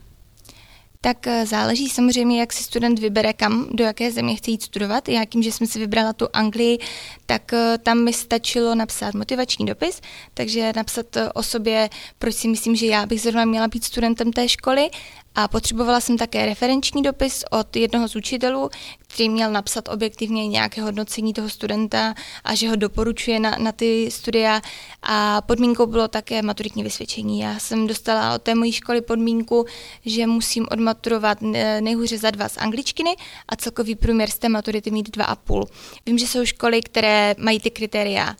[1.03, 5.09] Tak eh, záleží samozřejmě, jak si student vybere, kam, do jaké země chce jít studovat.
[5.09, 6.79] Já tím, že jsem si vybrala tu Anglii,
[7.27, 10.01] tak eh, tam mi stačilo napsat motivační dopis,
[10.35, 14.33] takže napsat eh, o sobě, proč si myslím, že já bych zrovna měla být studentem
[14.33, 14.91] té školy
[15.35, 20.83] a potřebovala jsem také referenční dopis od jednoho z učitelů, který měl napsat objektivně nějaké
[20.83, 22.15] hodnocení toho studenta
[22.45, 24.61] a že ho doporučuje na, na ty studia.
[25.03, 27.41] A podmínkou bylo také maturitní vysvědčení.
[27.41, 29.67] Já jsem dostala od té mojí školy podmínku,
[30.05, 31.39] že musím odmaturovat
[31.81, 33.17] nejhůře za dva z angličtiny
[33.49, 35.67] a celkový průměr z té maturity mít dva a půl.
[36.07, 38.37] Vím, že jsou školy, které mají ty kritéria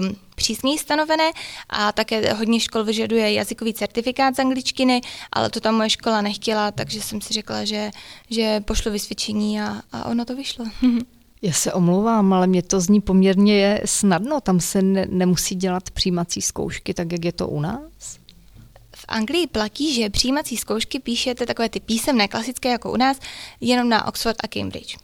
[0.00, 1.30] um, přísněji stanovené
[1.68, 5.00] a také hodně škol vyžaduje jazykový certifikát z angličtiny,
[5.32, 7.90] ale to tam moje škola nechtěla, takže jsem si řekla, že,
[8.30, 10.64] že pošlu vysvědčení a, a ono to vyšlo.
[11.42, 14.40] Já se omlouvám, ale mě to zní poměrně snadno.
[14.40, 18.18] Tam se ne, nemusí dělat přijímací zkoušky, tak jak je to u nás?
[18.96, 23.18] V Anglii platí, že přijímací zkoušky píšete takové ty písemné, klasické jako u nás,
[23.60, 24.96] jenom na Oxford a Cambridge.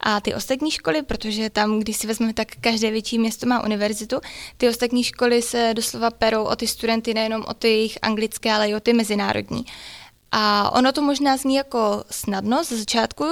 [0.00, 4.20] A ty ostatní školy, protože tam, když si vezmeme, tak každé větší město má univerzitu,
[4.56, 8.68] ty ostatní školy se doslova perou o ty studenty, nejenom o ty jejich anglické, ale
[8.68, 9.66] i o ty mezinárodní.
[10.32, 13.24] A ono to možná zní jako snadno ze začátku,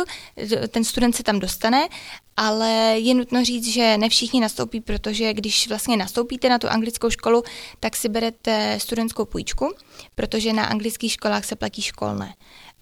[0.69, 1.89] ten student se tam dostane,
[2.37, 7.11] ale je nutno říct, že ne všichni nastoupí, protože když vlastně nastoupíte na tu anglickou
[7.11, 7.43] školu,
[7.81, 9.75] tak si berete studentskou půjčku,
[10.15, 12.35] protože na anglických školách se platí školné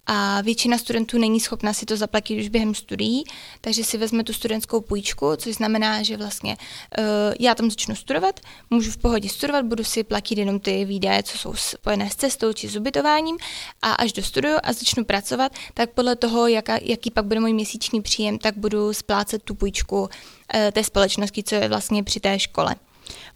[0.07, 3.25] a většina studentů není schopna si to zaplatit už během studií,
[3.61, 6.57] takže si vezme tu studentskou půjčku, což znamená, že vlastně
[6.99, 7.05] uh,
[7.41, 11.39] já tam začnu studovat, můžu v pohodě studovat, budu si platit jenom ty výdaje, co
[11.39, 13.37] jsou spojené s cestou či s ubytováním
[13.83, 18.03] a až dostuduju a začnu pracovat, tak podle toho, jaka, jaký pak bude můj měsíční
[18.03, 20.09] příjem, tak budu splácet tu půjčku uh,
[20.73, 22.77] té společnosti, co je vlastně při té škole.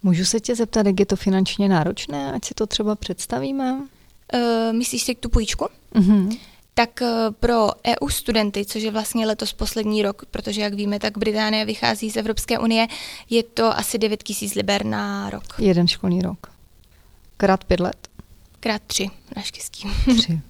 [0.03, 3.73] Můžu se tě zeptat, jak je to finančně náročné, ať si to třeba představíme?
[4.35, 5.67] Uh, myslíš si tu půjčku?
[5.95, 6.37] Uh-huh
[6.79, 11.19] tak eh, pro EU studenty, což je vlastně letos poslední rok, protože jak víme, tak
[11.19, 12.87] Británie vychází z Evropské unie,
[13.31, 15.45] je to asi 9 tisíc liber na rok.
[15.59, 16.53] Jeden školní rok.
[17.37, 18.09] Krát pět let?
[18.61, 19.89] Krát tři, naštěstí.
[20.19, 20.41] Tři.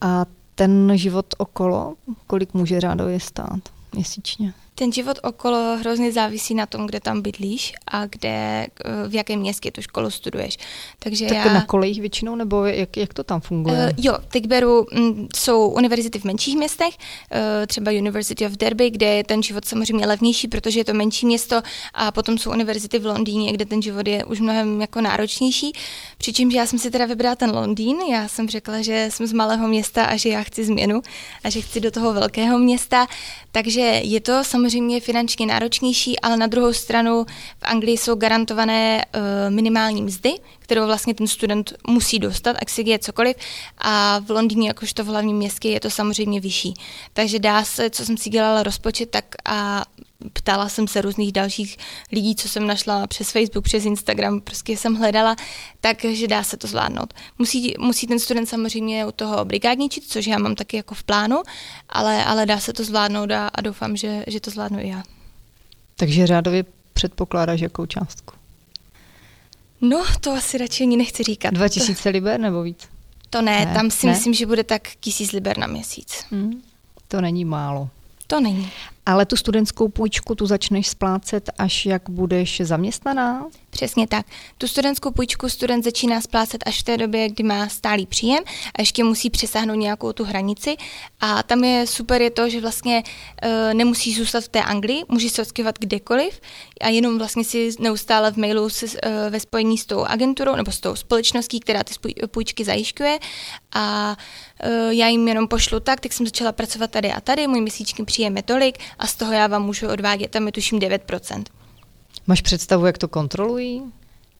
[0.00, 1.94] A ten život okolo,
[2.26, 3.60] kolik může řádově stát
[3.92, 4.54] měsíčně?
[4.78, 9.40] Ten život okolo hrozně závisí na tom, kde tam bydlíš a kde, eh, v jakém
[9.40, 10.56] městě tu školu studuješ.
[10.98, 13.76] Takže tak já, na kolejích většinou, nebo jak, jak to tam funguje?
[13.76, 18.52] Uh, jo, teď beru, m, mm, jsou univerzity v menších městech, uh, třeba University of
[18.52, 21.62] Derby, kde je ten život samozřejmě levnější, protože je to menší město
[21.94, 25.72] a potom jsou univerzity v Londýně, kde ten život je už mnohem jako náročnější.
[26.18, 29.68] Přičemž já jsem si teda vybrala ten Londýn, já jsem řekla, že jsem z malého
[29.68, 31.02] města a že já chci změnu
[31.44, 33.06] a že chci do toho velkého města,
[33.52, 37.24] takže je to samozřejmě samozřejmě finančně náročnější, ale na druhou stranu
[37.58, 39.20] v Anglii jsou garantované uh,
[39.54, 43.36] minimální mzdy, kterou vlastně ten student musí dostat, ať si je cokoliv.
[43.78, 46.74] A v Londýně, jakožto v hlavním městě, je to samozřejmě vyšší.
[47.12, 49.84] Takže dá se, co jsem si dělala rozpočet, tak a
[50.32, 51.78] ptala jsem se různých dalších
[52.12, 55.36] lidí, co jsem našla přes Facebook, přes Instagram, prostě jsem hledala,
[55.80, 57.14] takže dá se to zvládnout.
[57.38, 61.42] Musí, musí ten student samozřejmě u toho brigádničit, což já mám taky jako v plánu,
[61.88, 65.02] ale, ale dá se to zvládnout a, a doufám, že, že to zvládnu i já.
[65.96, 68.34] Takže řádově předpokládáš jakou částku?
[69.80, 71.54] No, to asi radši ani nechci říkat.
[71.54, 72.88] 2000 liber nebo víc?
[73.30, 74.12] To ne, ne tam si ne?
[74.12, 76.24] myslím, že bude tak tisíc liber na měsíc.
[76.30, 76.62] Hmm,
[77.08, 77.88] to není málo.
[78.26, 78.70] To není.
[79.08, 83.46] Ale tu studentskou půjčku tu začneš splácet, až jak budeš zaměstnaná?
[83.70, 84.26] Přesně tak.
[84.58, 88.44] Tu studentskou půjčku student začíná splácet až v té době, kdy má stálý příjem
[88.74, 90.76] a ještě musí přesáhnout nějakou tu hranici.
[91.20, 93.02] A tam je super je to, že vlastně
[93.42, 96.40] e, nemusí zůstat v té Anglii, může se odskyvat kdekoliv
[96.80, 100.72] a jenom vlastně si neustále v mailu se, e, ve spojení s tou agenturou nebo
[100.72, 101.94] s tou společností, která ty
[102.26, 103.18] půjčky zajišťuje
[103.74, 104.16] a
[104.60, 108.04] e, já jim jenom pošlu tak, tak jsem začala pracovat tady a tady, můj měsíční
[108.04, 111.44] příjem je tolik a z toho já vám můžu odvádět, tam je tuším 9%.
[112.26, 113.82] Máš představu, jak to kontrolují?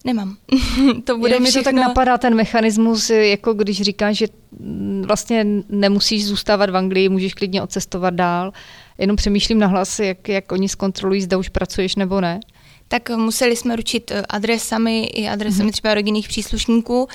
[0.05, 0.37] Nemám.
[1.05, 4.27] to bude Jenom mi to tak napadá ten mechanismus, jako když říkáš, že
[5.07, 8.53] vlastně nemusíš zůstávat v Anglii, můžeš klidně odcestovat dál.
[8.99, 12.41] Jenom přemýšlím nahlas, jak, jak oni zkontrolují, zda už pracuješ nebo ne.
[12.89, 15.73] Tak museli jsme ručit eh, adresami i adresami mm-hmm.
[15.73, 17.09] třeba rodinných příslušníků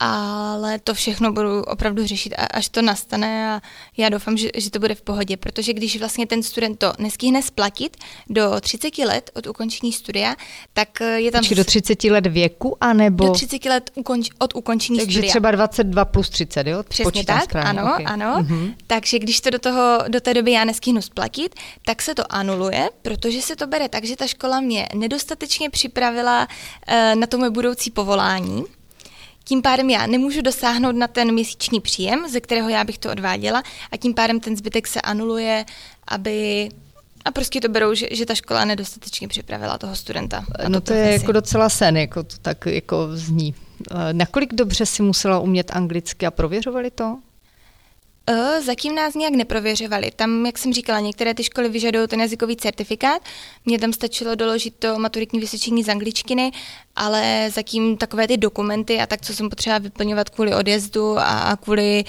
[0.00, 3.60] ale to všechno budu opravdu řešit, až to nastane a
[3.96, 7.42] já doufám, že, že to bude v pohodě, protože když vlastně ten student to neskýhne
[7.42, 7.96] splatit
[8.30, 10.36] do 30 let od ukončení studia,
[10.72, 11.40] tak eh, je tam...
[11.40, 13.26] Počkej, do 30 let věku, anebo...
[13.26, 15.22] Do 30 let ukonč, od ukončení Takže studia.
[15.22, 16.82] Takže třeba 22 plus 30, jo?
[16.82, 17.80] Přesně Počítám tak, správně.
[17.80, 18.04] ano, okay.
[18.08, 18.36] ano.
[18.40, 18.74] Mm-hmm.
[18.86, 22.88] Takže když to do, toho, do té doby já neskýhnu splatit, tak se to anuluje,
[23.02, 26.48] protože se to bere tak, že ta škola mě nedostatečně připravila
[26.88, 28.64] uh, na to moje budoucí povolání,
[29.50, 33.62] tím pádem já nemůžu dosáhnout na ten měsíční příjem, ze kterého já bych to odváděla
[33.92, 35.64] a tím pádem ten zbytek se anuluje,
[36.08, 36.68] aby
[37.24, 40.44] a prostě to berou, že, že ta škola nedostatečně připravila toho studenta.
[40.68, 41.08] No to profesi.
[41.08, 43.54] je jako docela sen, jako to tak jako zní.
[43.90, 47.18] Eh, nakolik dobře si musela umět anglicky a prověřovali to?
[48.28, 50.10] Uh, zatím nás nějak neprověřovali.
[50.16, 53.22] Tam, jak jsem říkala, některé ty školy vyžadují ten jazykový certifikát.
[53.66, 56.50] Mně tam stačilo doložit to maturitní vysvědčení z angličtiny,
[56.96, 61.56] ale zatím takové ty dokumenty a tak, co jsem potřeba vyplňovat kvůli odjezdu a, a
[61.56, 62.04] kvůli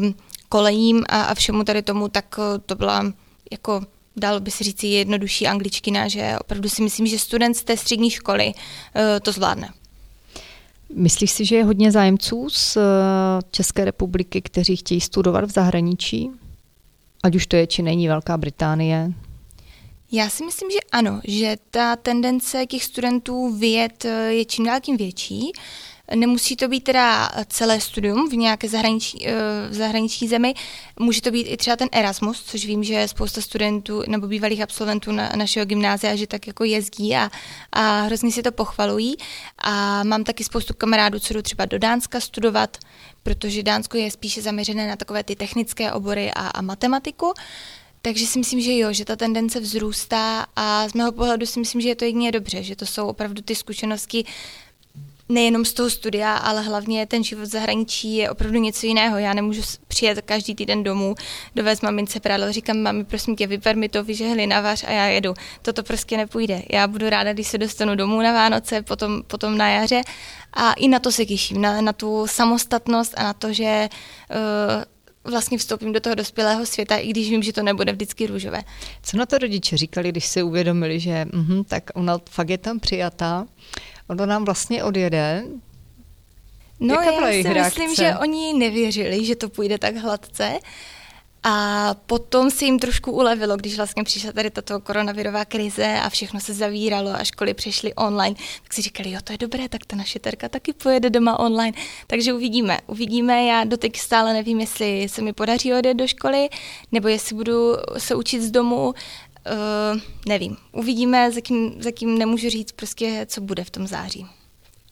[0.00, 0.12] uh,
[0.48, 3.12] kolejím a, a všemu tady tomu, tak uh, to byla
[3.52, 3.82] jako
[4.16, 8.10] dalo by se říct jednodušší angličtina, že opravdu si myslím, že student z té střední
[8.10, 9.68] školy uh, to zvládne.
[10.94, 12.80] Myslíš si, že je hodně zájemců z eh,
[13.50, 16.30] České republiky, kteří chtějí studovat v zahraničí?
[17.22, 19.12] Ať už to je, či není Velká Británie?
[20.12, 24.80] Já si myslím, že ano, že ta tendence těch studentů vyjet eh, je čím dál
[24.80, 25.52] tím větší.
[26.14, 29.34] Nemusí to být teda celé studium v nějaké zahraniční, eh,
[29.70, 30.54] v zahraniční zemi,
[30.98, 35.12] může to být i třeba ten Erasmus, což vím, že spousta studentů nebo bývalých absolventů
[35.12, 37.30] na, našeho gymnázia, že tak jako jezdí a,
[37.72, 39.16] a hrozně si to pochvalují.
[39.58, 42.76] A mám taky spoustu kamarádů, co jdou třeba do Dánska studovat,
[43.22, 47.32] protože Dánsko je spíše zaměřené na takové ty technické obory a, a matematiku.
[48.02, 51.80] Takže si myslím, že jo, že ta tendence vzrůstá a z mého pohledu si myslím,
[51.80, 54.24] že je to jedině dobře, že to jsou opravdu ty zkušenosti
[55.28, 59.18] nejenom z toho studia, ale hlavně ten život v zahraničí je opravdu něco jiného.
[59.18, 61.14] Já nemůžu přijet každý týden domů,
[61.54, 65.06] dovést mamince prádlo, říkám, mami, prosím tě, vyper mi to, vyžehli na vař a já
[65.06, 65.34] jedu.
[65.62, 66.62] Toto prostě nepůjde.
[66.70, 70.02] Já budu ráda, když se dostanu domů na Vánoce, potom, potom na jaře
[70.52, 73.88] a i na to se těším, na, na tu samostatnost a na to, že
[74.30, 74.84] uh,
[75.30, 78.62] vlastně vstoupím do toho dospělého světa, i když vím, že to nebude vždycky růžové.
[79.02, 82.80] Co na to rodiče říkali, když si uvědomili, že mm, tak ona fakt je tam
[82.80, 83.46] přijatá,
[84.08, 85.44] ono nám vlastně odjede.
[86.80, 87.80] No Jaká já si reakce?
[87.80, 90.58] myslím, že oni nevěřili, že to půjde tak hladce.
[91.48, 96.40] A potom se jim trošku ulevilo, když vlastně přišla tady tato koronavirová krize a všechno
[96.40, 99.96] se zavíralo a školy přešly online, tak si říkali, jo, to je dobré, tak ta
[99.96, 101.72] naše terka taky pojede doma online.
[102.06, 102.78] Takže uvidíme.
[102.86, 106.48] Uvidíme, já doteď stále nevím, jestli se mi podaří odjet do školy,
[106.92, 108.94] nebo jestli budu se učit z domu,
[109.52, 110.56] Uh, nevím.
[110.72, 114.26] Uvidíme, za kým, za kým nemůžu říct prostě, co bude v tom září.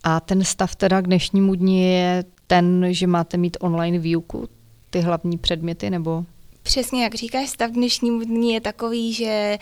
[0.05, 4.49] A ten stav teda k dnešnímu dní je ten, že máte mít online výuku,
[4.91, 6.25] ty hlavní předměty, nebo?
[6.63, 9.59] Přesně jak říkáš, stav k dnešnímu dní je takový, že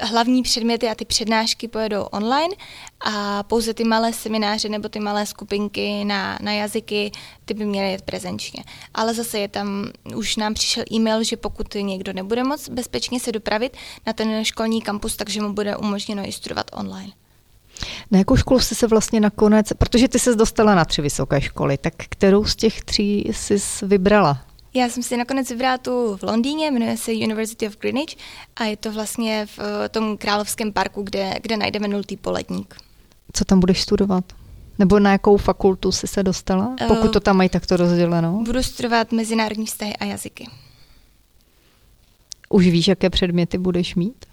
[0.00, 2.54] hlavní předměty a ty přednášky pojedou online
[3.00, 7.12] a pouze ty malé semináře nebo ty malé skupinky na, na jazyky,
[7.44, 8.64] ty by měly jet prezenčně.
[8.94, 13.32] Ale zase je tam, už nám přišel e-mail, že pokud někdo nebude moc bezpečně se
[13.32, 17.12] dopravit na ten školní kampus, takže mu bude umožněno i studovat online.
[18.10, 21.78] Na jakou školu jsi se vlastně nakonec, protože ty se dostala na tři vysoké školy,
[21.78, 24.47] tak kterou z těch tří jsi vybrala?
[24.78, 28.16] Já jsem si nakonec vybrala tu v Londýně, jmenuje se University of Greenwich
[28.56, 32.74] a je to vlastně v eh, tom královském parku, kde, kde najdeme nultý poledník.
[33.32, 34.24] Co tam budeš studovat?
[34.78, 36.76] Nebo na jakou fakultu jsi se dostala?
[36.88, 38.42] Pokud to tam mají takto rozděleno.
[38.44, 40.46] Budu studovat mezinárodní vztahy a jazyky.
[42.48, 44.26] Už víš, jaké předměty budeš mít?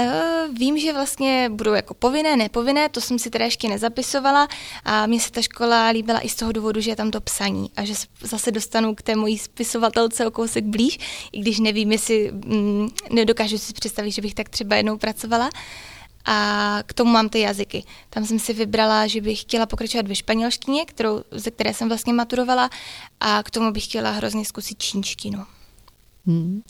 [0.00, 4.48] Uh, vím, že vlastně budou jako povinné, nepovinné, to jsem si teda ještě nezapisovala
[4.84, 7.70] a mně se ta škola líbila i z toho důvodu, že je tam to psaní
[7.76, 10.98] a že se zase dostanu k té mojí spisovatelce o kousek blíž,
[11.32, 15.50] i když nevím, jestli mm, nedokážu si představit, že bych tak třeba jednou pracovala.
[16.24, 17.84] a k tomu mám ty jazyky.
[18.10, 22.12] Tam jsem si vybrala, že bych chtěla pokračovat ve španělštině, kterou, ze které jsem vlastně
[22.12, 22.70] maturovala
[23.20, 25.46] a k tomu bych chtěla hrozně zkusit čínštinu.
[26.26, 26.62] Hmm.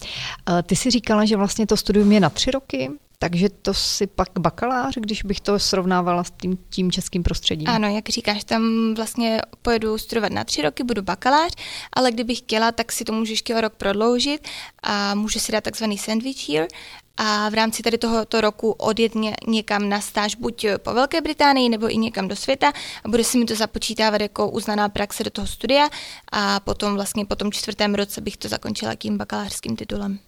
[0.63, 4.29] Ty si říkala, že vlastně to studium je na tři roky, takže to si pak
[4.39, 7.69] bakalář, když bych to srovnávala s tím, tím českým prostředím.
[7.69, 11.53] Ano, jak říkáš, tam vlastně pojedu studovat na tři roky, budu bakalář,
[11.93, 14.49] ale kdybych chtěla, tak si to můžu ještě o rok prodloužit
[14.83, 16.69] a můžu si dát takzvaný sandwich year
[17.17, 21.69] a v rámci tady tohoto roku odjet ně, někam na stáž buď po Velké Británii
[21.69, 22.73] nebo i někam do světa
[23.05, 25.89] a bude se mi to započítávat jako uznaná praxe do toho studia
[26.33, 30.19] a potom vlastně po tom čtvrtém roce bych to zakončila tím bakalářským titulem.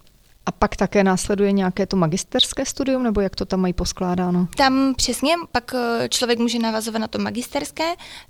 [0.47, 4.49] A pak také následuje nějaké to magisterské studium, nebo jak to tam mají poskládáno?
[4.57, 7.85] Tam přesně, pak eh, člověk může navazovat na to magisterské,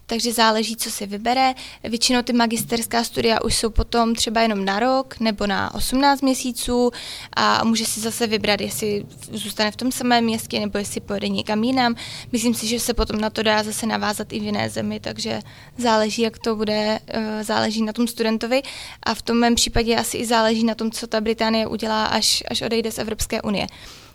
[0.06, 1.54] takže záleží, co si vybere.
[1.84, 6.90] Většinou ty magisterská studia už jsou potom třeba jenom na rok nebo na 18 měsíců
[7.36, 11.64] a může si zase vybrat, jestli zůstane v tom samém městě nebo jestli pojede někam
[11.64, 11.94] jinam.
[12.32, 15.40] Myslím si, že se potom na to dá zase navázat i v jiné zemi, takže
[15.78, 18.62] záleží, jak to bude, eh, záleží na tom studentovi
[19.02, 22.42] a v tom mém případě asi i záleží na tom, co ta Británie udělá až,
[22.50, 23.66] až odejde z Evropské unie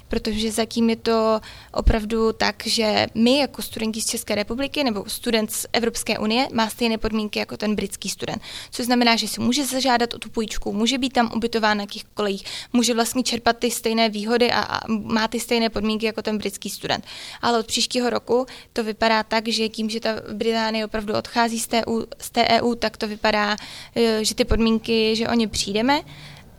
[0.10, 1.40] protože zatím je to
[1.74, 6.70] opravdu tak, že my jako studenti z České republiky nebo student z Evropské unie má
[6.70, 8.42] stejné podmínky jako ten britský student.
[8.72, 12.04] Což znamená, že si může zažádat o tu půjčku, může být tam ubytován na jakých
[12.04, 16.38] kolejích, může vlastně čerpat ty stejné výhody a, a má ty stejné podmínky jako ten
[16.38, 17.06] britský student.
[17.42, 21.68] Ale od příštího roku to vypadá tak, že tím, že ta Británie opravdu odchází z
[21.68, 21.84] té,
[22.22, 23.56] z té EU, tak to vypadá,
[23.96, 26.02] eh, že ty podmínky, že o ně přijdeme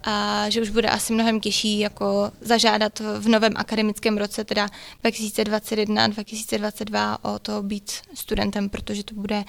[0.04, 4.68] a že už bude asi mnohem těžší jako zažádat v novém akademickém roce, teda
[5.04, 9.44] 2021-2022 o to být studentem, protože to bude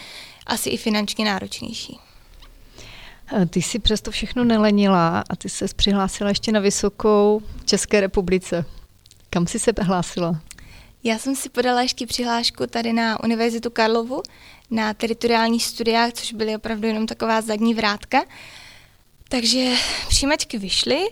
[0.45, 1.99] asi i finančně náročnější.
[3.49, 8.65] Ty jsi přesto všechno nelenila a ty se přihlásila ještě na vysokou České republice.
[9.29, 10.41] Kam jsi se hlásila?
[11.03, 14.23] Já jsem si podala ještě přihlášku tady na Univerzitu Karlovu
[14.71, 18.23] na teritoriální studia, což byly opravdu jenom taková zadní vrátka.
[19.31, 19.73] Takže
[20.09, 21.07] přijímačky vyšly,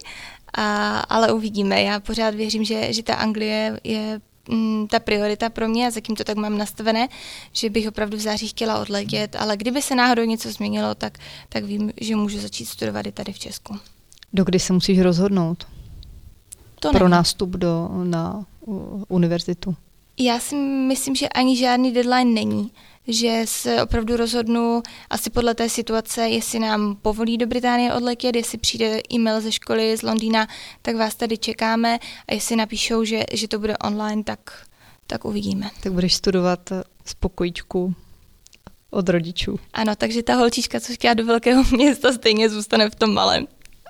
[0.57, 1.81] a, ale uvidíme.
[1.81, 6.15] Já pořád věřím, že, že ta Anglie je mm, ta priorita pro mě a zatím
[6.15, 7.07] to tak mám nastavené,
[7.53, 11.17] že bych opravdu v září chtěla odletět, ale kdyby se náhodou něco změnilo, tak,
[11.49, 13.77] tak vím, že můžu začít studovat i tady v Česku.
[14.33, 15.67] Dokdy se musíš rozhodnout?
[16.79, 17.11] To pro nevím.
[17.11, 18.45] nástup do, na
[19.07, 19.75] univerzitu?
[20.17, 22.71] Já si myslím, že ani žádný deadline není
[23.09, 28.57] že se opravdu rozhodnu asi podle té situace, jestli nám povolí do Británie odletět, jestli
[28.57, 30.47] přijde e-mail ze školy z Londýna,
[30.81, 34.65] tak vás tady čekáme a jestli napíšou, že, že to bude online, tak,
[35.07, 35.69] tak uvidíme.
[35.83, 36.69] Tak budeš studovat
[37.05, 37.95] z pokojíčku
[38.89, 39.59] od rodičů.
[39.73, 43.47] Ano, takže ta holčička, co chtěla do velkého města, stejně zůstane v tom malém.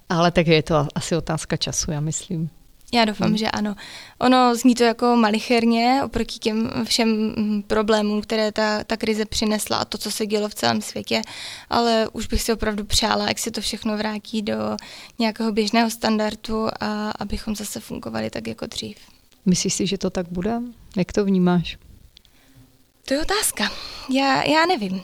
[0.09, 2.49] Ale tak je to asi otázka času, já myslím.
[2.93, 3.37] Já doufám, hmm.
[3.37, 3.75] že ano.
[4.19, 9.77] Ono zní to jako malicherně oproti těm všem mm, problémům, které ta, ta krize přinesla
[9.77, 11.21] a to, co se dělo v celém světě,
[11.69, 14.77] ale už bych si opravdu přála, jak se to všechno vrátí do
[15.19, 18.97] nějakého běžného standardu a abychom zase fungovali tak jako dřív.
[19.45, 20.61] Myslíš si, že to tak bude?
[20.97, 21.77] Jak to vnímáš?
[23.05, 23.71] To je otázka.
[24.09, 25.01] Já, já nevím.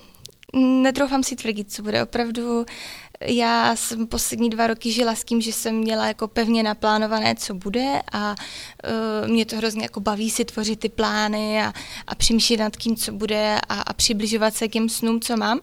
[0.55, 2.03] Netroufám si tvrdit, co bude.
[2.03, 2.65] Opravdu
[3.27, 7.53] já jsem poslední dva roky žila s tím, že jsem měla jako pevně naplánované, co
[7.53, 8.35] bude a
[9.23, 11.73] uh, mě to hrozně jako baví si tvořit ty plány a,
[12.07, 15.59] a přemýšlet nad tím, co bude a, a přibližovat se k těm snům, co mám.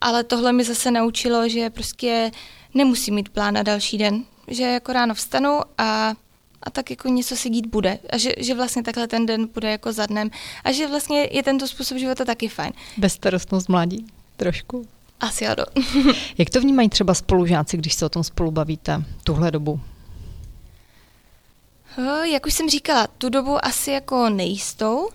[0.00, 2.30] Ale tohle mi zase naučilo, že prostě
[2.74, 6.14] nemusím mít plán na další den, že jako ráno vstanu a
[6.62, 7.98] a tak jako něco se dít bude.
[8.10, 10.30] A že, že vlastně takhle ten den bude jako za dnem.
[10.64, 12.72] A že vlastně je tento způsob života taky fajn.
[12.96, 14.06] Bezstarostnost mládí
[14.36, 14.88] trošku.
[15.20, 15.64] Asi ano.
[16.38, 19.80] Jak to vnímají třeba spolužáci, když se o tom spolu bavíte tuhle dobu?
[22.32, 25.08] Jak už jsem říkala, tu dobu asi jako nejistou,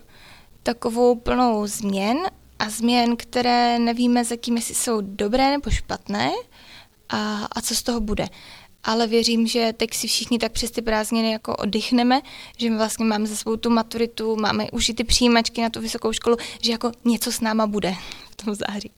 [0.62, 2.18] takovou plnou změn
[2.58, 6.30] a změn, které nevíme, za kým jestli jsou dobré nebo špatné
[7.08, 8.28] a, a co z toho bude.
[8.84, 12.20] Ale věřím, že teď si všichni tak přes ty prázdniny jako oddychneme,
[12.56, 15.80] že my vlastně máme za svou tu maturitu, máme už i ty přijímačky na tu
[15.80, 17.94] vysokou školu, že jako něco s náma bude
[18.30, 18.90] v tom září.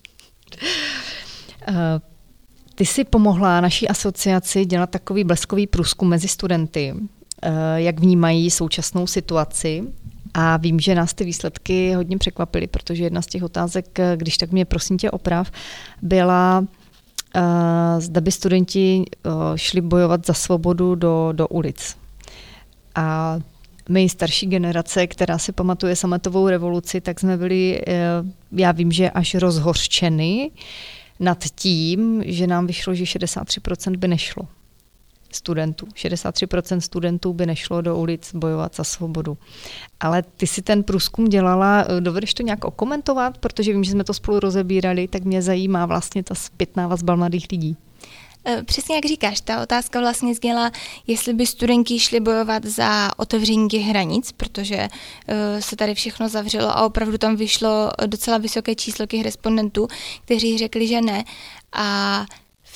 [1.69, 2.01] Eh,
[2.75, 6.95] ty si pomohla naší asociaci dělat takový bleskový průzkum mezi studenty,
[7.43, 9.85] eh, jak vnímají současnou situaci.
[10.35, 14.39] A vím, že nás ty výsledky hodně překvapily, protože jedna z těch otázek, eh, když
[14.39, 15.51] tak mě prosím tě oprav,
[16.03, 16.67] byla,
[17.99, 19.05] zda by studenti
[19.57, 21.97] šli bojovat za svobodu do, do ulic.
[22.95, 23.39] A
[23.89, 28.03] my starší generace, která si pamatuje sametovou revoluci, tak jsme byli, eh,
[28.53, 30.51] já vím, že až rozhořčeny
[31.21, 34.49] nad tím, že nám vyšlo, že 63% by nešlo.
[35.33, 35.87] studentů.
[35.95, 39.39] 63% studentů by nešlo do ulic bojovat za svobodu.
[40.01, 44.15] Ale ty si ten průzkum dělala, dovedeš to nějak okomentovat, protože vím, že jsme to
[44.15, 47.77] spolu rozebírali, tak mě zajímá vlastně ta zpětná vazba mladých lidí.
[48.47, 50.71] Eh, přesně jak říkáš, ta otázka vlastně zněla,
[51.07, 54.89] jestli by studenti šli bojovat za otevření těch hranic, protože
[55.29, 59.89] uh, se tady všechno zavřelo a opravdu tam vyšlo docela vysoké číslo těch respondentů,
[60.25, 61.25] kteří řekli, že ne.
[61.73, 62.27] A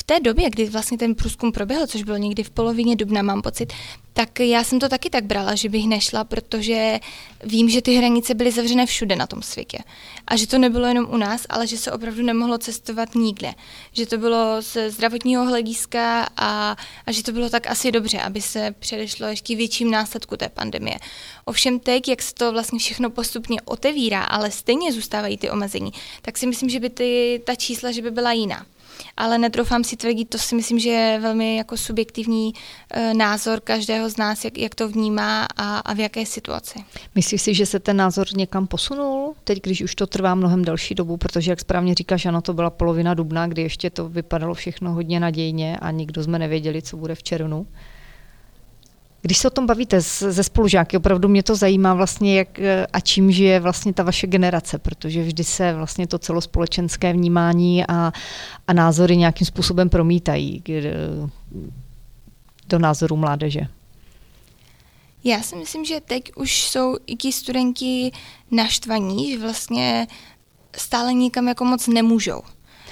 [0.09, 3.73] té době, kdy vlastně ten průzkum proběhl, což bylo někdy v polovině dubna, mám pocit,
[4.13, 7.01] tak já jsem to taky tak brala, že bych nešla, protože
[7.45, 9.79] vím, že ty hranice byly zavřené všude na tom světě.
[10.27, 13.55] A že to nebylo jenom u nás, ale že se opravdu nemohlo cestovat nikde.
[13.93, 18.43] Že to bylo ze zdravotního hlediska a, a že to bylo tak asi dobře, aby
[18.43, 20.97] se předešlo ještě větším následku té pandemie.
[21.45, 25.91] Ovšem teď, jak se to vlastně všechno postupně otevírá, ale stejně zůstávají ty omezení,
[26.23, 28.67] tak si myslím, že by ty, ta čísla, že by byla jiná
[29.17, 32.53] ale netroufám si tvrdit, to si myslím, že je velmi jako subjektivní
[32.91, 36.79] e, názor každého z nás, jak, jak to vnímá a, a v jaké situaci.
[37.15, 40.95] Myslíš si, že se ten názor někam posunul, teď když už to trvá mnohem delší
[40.95, 44.93] dobu, protože jak správně říkáš, ano, to byla polovina dubna, kdy ještě to vypadalo všechno
[44.93, 47.67] hodně nadějně a nikdo jsme nevěděli, co bude v červnu.
[49.23, 52.61] Když se o tom bavíte ze spolužáky, opravdu mě to zajímá vlastně, jak
[52.93, 58.13] a čím žije vlastně ta vaše generace, protože vždy se vlastně to celospolečenské vnímání a,
[58.67, 60.63] a názory nějakým způsobem promítají
[62.69, 63.61] do názoru mládeže.
[65.25, 68.13] Já si myslím, že teď už jsou i ti studenti
[68.51, 70.07] naštvaní, že vlastně
[70.77, 72.43] stále nikam jako moc nemůžou.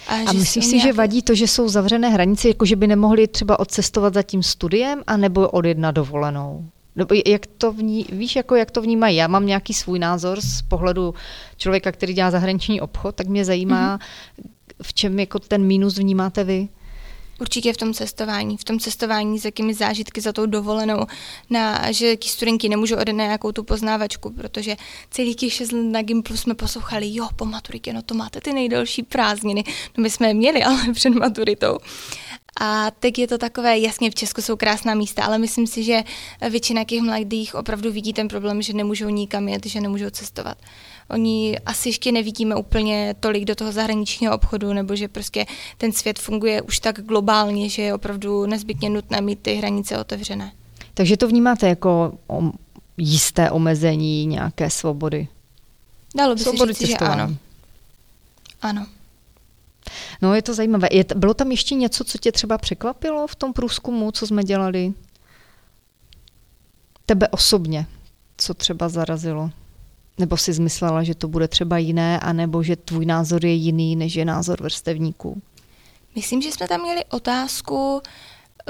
[0.09, 0.88] A, a myslíš si, nějaké...
[0.88, 4.42] že vadí to, že jsou zavřené hranice, jako že by nemohli třeba odcestovat za tím
[4.42, 6.64] studiem, anebo odjet na dovolenou?
[6.96, 9.16] Nebo jak to vní, víš, jako jak to vnímají?
[9.16, 11.14] Já mám nějaký svůj názor z pohledu
[11.57, 14.46] člověka, který dělá zahraniční obchod, tak mě zajímá, mm-hmm.
[14.82, 16.68] v čem jako ten mínus vnímáte vy?
[17.41, 21.07] Určitě v tom cestování, v tom cestování s jakými zážitky za tou dovolenou,
[21.51, 24.76] na, že ti studenti nemůžou odejít na nějakou tu poznávačku, protože
[25.11, 28.53] celý těch šest let na Gimplu jsme poslouchali, jo, po maturitě, no to máte ty
[28.53, 29.64] nejdelší prázdniny.
[29.97, 31.78] No my jsme je měli, ale před maturitou.
[32.61, 36.05] A teď je to takové, jasně v Česku jsou krásná místa, ale myslím si, že
[36.51, 40.59] většina těch mladých opravdu vidí ten problém, že nemůžou nikam jet, že nemůžou cestovat.
[41.11, 45.46] Oni asi ještě nevidíme úplně tolik do toho zahraničního obchodu, nebo že prostě
[45.78, 50.52] ten svět funguje už tak globálně, že je opravdu nezbytně nutné mít ty hranice otevřené.
[50.94, 52.18] Takže to vnímáte jako
[52.96, 55.28] jisté omezení nějaké svobody?
[56.16, 57.36] Dalo by svobody se říct, že ano.
[58.62, 58.86] Ano.
[60.22, 60.88] No je to zajímavé.
[60.92, 64.92] Je, bylo tam ještě něco, co tě třeba překvapilo v tom průzkumu, co jsme dělali?
[67.07, 67.86] Tebe osobně,
[68.36, 69.50] co třeba zarazilo?
[70.18, 74.14] Nebo si zmyslela, že to bude třeba jiné, anebo že tvůj názor je jiný, než
[74.14, 75.42] je názor vrstevníků?
[76.14, 78.02] Myslím, že jsme tam měli otázku,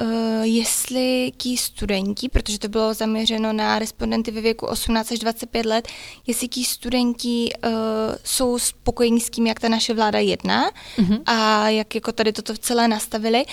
[0.03, 5.67] Uh, jestli ti studenti, protože to bylo zaměřeno na respondenty ve věku 18 až 25
[5.67, 5.89] let,
[6.27, 7.71] jestli ti studenti uh,
[8.25, 11.23] jsou spokojení s tím, jak ta naše vláda jedná uh-huh.
[11.27, 13.45] a jak jako tady toto celé nastavili.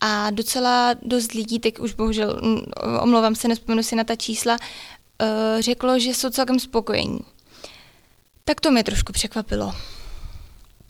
[0.00, 2.60] A docela dost lidí, teď už bohužel mm,
[3.02, 7.20] omlouvám se, nespomenu si na ta čísla, uh, řeklo, že jsou celkem spokojení.
[8.44, 9.74] Tak to mě trošku překvapilo.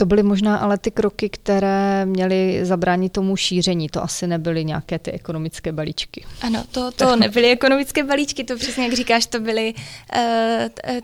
[0.01, 3.88] To byly možná ale ty kroky, které měly zabránit tomu šíření.
[3.88, 6.24] To asi nebyly nějaké ty ekonomické balíčky.
[6.42, 10.20] Ano, to, to nebyly ekonomické balíčky, to přesně jak říkáš, to byly uh,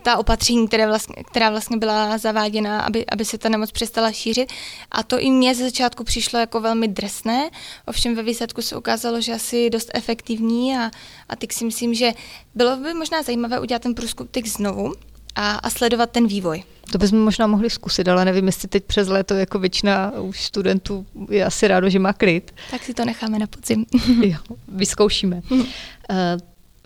[0.01, 4.49] ta opatření, které vlastně, která vlastně byla zaváděna, aby, aby se ta nemoc přestala šířit.
[4.91, 7.49] A to i mně ze začátku přišlo jako velmi drsné,
[7.85, 10.91] ovšem ve výsledku se ukázalo, že asi dost efektivní a,
[11.29, 12.11] a teď si myslím, že
[12.55, 14.93] bylo by možná zajímavé udělat ten průzkum teď znovu,
[15.37, 16.63] a, a sledovat ten vývoj.
[16.91, 21.05] To bychom možná mohli zkusit, ale nevím, jestli teď přes léto jako většina už studentů
[21.29, 22.55] je asi rádo, že má klid.
[22.71, 23.85] Tak si to necháme na podzim.
[24.23, 25.41] jo, vyzkoušíme.
[25.51, 25.65] uh,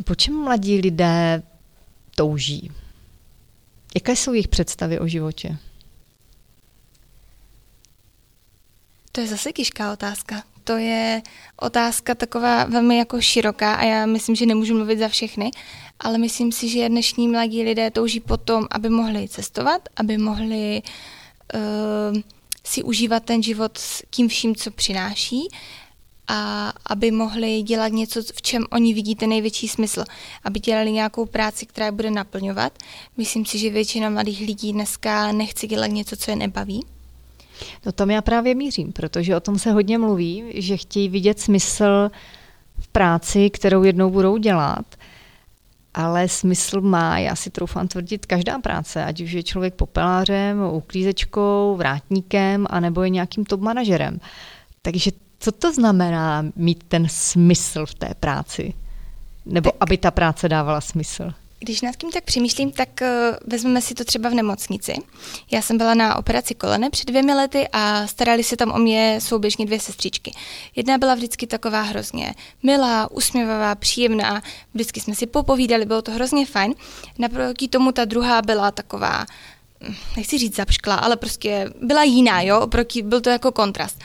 [0.04, 1.44] po čem mladí lidé
[2.16, 2.72] touží?
[3.96, 5.58] Jaké jsou jejich představy o životě?
[9.12, 10.44] To je zase těžká otázka.
[10.72, 11.22] To je
[11.60, 15.52] otázka taková velmi jako široká a já myslím, že nemůžu mluvit za všechny,
[16.00, 20.82] ale myslím si, že dnešní mladí lidé touží potom, aby mohli cestovat, aby mohli
[21.54, 22.22] uh,
[22.64, 25.48] si užívat ten život s tím vším, co přináší
[26.28, 30.04] a aby mohli dělat něco, v čem oni vidí ten největší smysl.
[30.44, 32.74] Aby dělali nějakou práci, která je bude naplňovat.
[33.18, 36.86] Myslím si, že většina mladých lidí dneska nechce dělat něco, co je nebaví.
[37.86, 42.12] No tam já právě mířím, protože o tom se hodně mluví, že chtějí vidět smysl
[42.80, 44.86] v práci, kterou jednou budou dělat
[45.94, 51.76] ale smysl má, já si troufám tvrdit, každá práce, ať už je člověk popelářem, uklízečkou,
[51.78, 54.20] vrátníkem, anebo je nějakým top manažerem.
[54.82, 58.74] Takže Co to znamená mít ten smysl v té práci?
[59.46, 59.78] Nebo tak.
[59.80, 61.34] aby ta práce dávala smysl?
[61.64, 63.08] Když nad tím tak přemýšlím, tak uh,
[63.48, 64.94] vezmeme si to třeba v nemocnici.
[65.52, 69.20] Já jsem byla na operaci kolene před dvěmi lety a starali se tam o mě
[69.22, 70.32] souběžně dvě sestřičky.
[70.76, 72.34] Jedna byla vždycky taková hrozně
[72.64, 74.42] milá, usměvavá, příjemná,
[74.74, 76.74] vždycky jsme si popovídali, bylo to hrozně fajn.
[77.20, 79.26] Naproti tomu ta druhá byla taková,
[79.82, 84.00] hm, nechci říct zapšklá, ale prostě byla jiná, jo, oproti, byl to jako kontrast.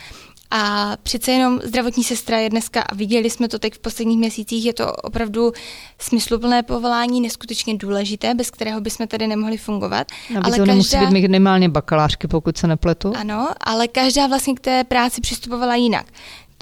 [0.51, 4.65] A přece jenom zdravotní sestra je dneska, a viděli jsme to teď v posledních měsících,
[4.65, 5.51] je to opravdu
[5.99, 10.07] smysluplné povolání, neskutečně důležité, bez kterého bychom tady nemohli fungovat.
[10.33, 10.65] No, ale to každá...
[10.65, 13.13] nemusí být minimálně bakalářky, pokud se nepletu.
[13.15, 16.05] Ano, ale každá vlastně k té práci přistupovala jinak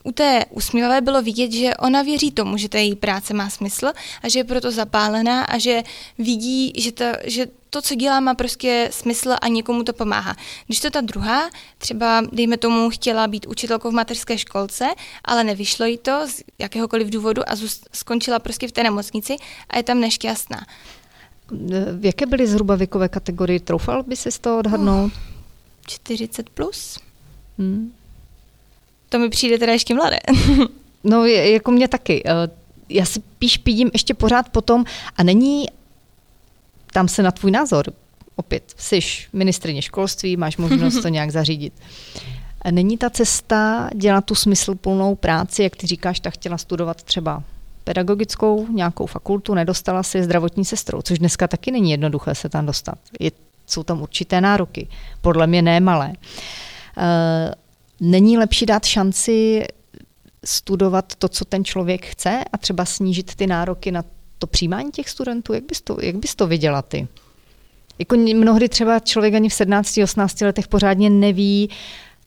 [0.06, 3.88] u té usmívavé bylo vidět, že ona věří tomu, že ta její práce má smysl
[4.22, 5.84] a že je proto zapálená a že
[6.18, 10.36] vidí, že, ta, že to, co dělá, má prostě smysl a někomu to pomáhá.
[10.68, 14.86] Když to ta druhá, třeba, dejme tomu, chtěla být učitelkou v mateřské školce,
[15.24, 17.56] ale nevyšlo jí to z jakéhokoliv důvodu a
[17.94, 19.36] skončila prostě v té nemocnici
[19.70, 20.66] a je tam nešťastná.
[22.00, 23.60] V jaké byly zhruba věkové kategorie?
[23.60, 25.12] Troufal by se z toho odhadnout?
[25.88, 27.00] 40 plus.
[27.58, 27.92] Hmm.
[29.16, 30.18] To mi přijde teda ještě mladé.
[31.04, 32.24] no, jako mě taky.
[32.26, 32.32] Eh,
[32.90, 34.86] já si píš pídím ještě pořád potom
[35.18, 35.66] a není,
[36.94, 37.86] tam se na tvůj názor,
[38.36, 39.00] opět, jsi
[39.34, 41.74] ministrině školství, máš možnost to nějak zařídit.
[42.72, 47.44] Není ta cesta dělat tu smysluplnou práci, jak ty říkáš, tak chtěla studovat třeba
[47.84, 52.98] pedagogickou nějakou fakultu, nedostala si zdravotní sestrou, což dneska taky není jednoduché se tam dostat.
[53.20, 53.32] Je,
[53.68, 54.88] jsou tam určité nároky,
[55.22, 56.14] podle mě nemalé.
[56.98, 57.54] Uh,
[58.06, 59.66] Není lepší dát šanci
[60.46, 64.04] studovat to, co ten člověk chce a třeba snížit ty nároky na
[64.40, 65.54] to přijímání těch studentů?
[65.54, 67.08] Jak bys to, jak bys to viděla ty?
[68.00, 71.70] Jako mnohdy třeba člověk ani v 17, 18 letech pořádně neví,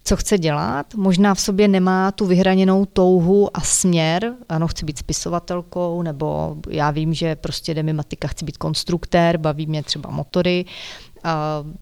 [0.05, 4.99] co chce dělat, možná v sobě nemá tu vyhraněnou touhu a směr, ano, chci být
[4.99, 10.11] spisovatelkou, nebo já vím, že prostě jde mi matika, chci být konstruktér, baví mě třeba
[10.11, 10.65] motory,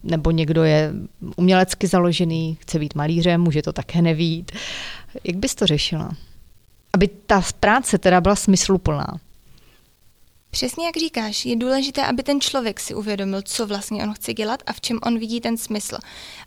[0.02, 0.92] nebo někdo je
[1.36, 4.52] umělecky založený, chce být malířem, může to také nevít.
[5.24, 6.10] Jak bys to řešila?
[6.92, 9.06] Aby ta práce teda byla smysluplná.
[10.56, 14.62] Přesně jak říkáš, je důležité, aby ten člověk si uvědomil, co vlastně on chce dělat
[14.66, 15.96] a v čem on vidí ten smysl.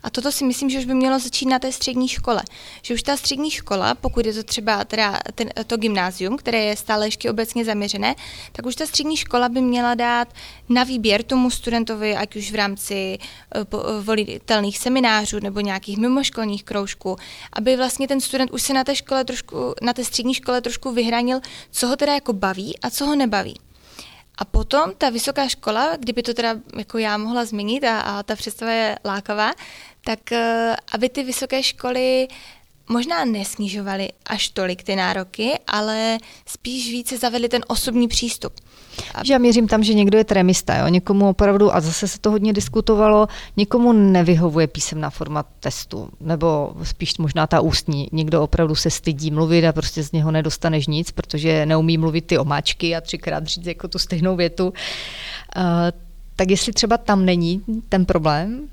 [0.02, 2.42] A toto si myslím, že už by mělo začít na té střední škole.
[2.82, 6.76] Že už ta střední škola, pokud je to třeba teda ten, to gymnázium, které je
[6.76, 8.14] stále ještě obecně zaměřené,
[8.52, 10.28] tak už ta střední škola by měla dát
[10.68, 13.18] na výběr tomu studentovi, ať už v rámci
[13.56, 17.16] uh, volitelných seminářů nebo nějakých mimoškolních kroužků,
[17.52, 20.92] aby vlastně ten student už se na té škole trošku, na té střední škole trošku
[20.92, 21.40] vyhranil,
[21.70, 23.54] co ho teda jako baví a co ho nebaví.
[24.40, 28.36] A potom ta vysoká škola, kdyby to teda jako já mohla zmínit a, a ta
[28.36, 29.52] představa je lákavá,
[30.04, 30.38] tak uh,
[30.92, 32.28] aby ty vysoké školy
[32.88, 38.52] možná nesnižovaly až tolik ty nároky, ale spíš více zavedly ten osobní přístup.
[39.24, 40.88] Že já měřím tam, že někdo je tremista, jo?
[40.88, 47.18] někomu opravdu, a zase se to hodně diskutovalo, někomu nevyhovuje písemná forma testu, nebo spíš
[47.18, 48.08] možná ta ústní.
[48.12, 52.38] Někdo opravdu se stydí mluvit a prostě z něho nedostaneš nic, protože neumí mluvit ty
[52.38, 54.66] omáčky a třikrát říct jako tu stejnou větu.
[54.66, 55.62] Uh,
[56.36, 58.68] tak jestli třeba tam není ten problém,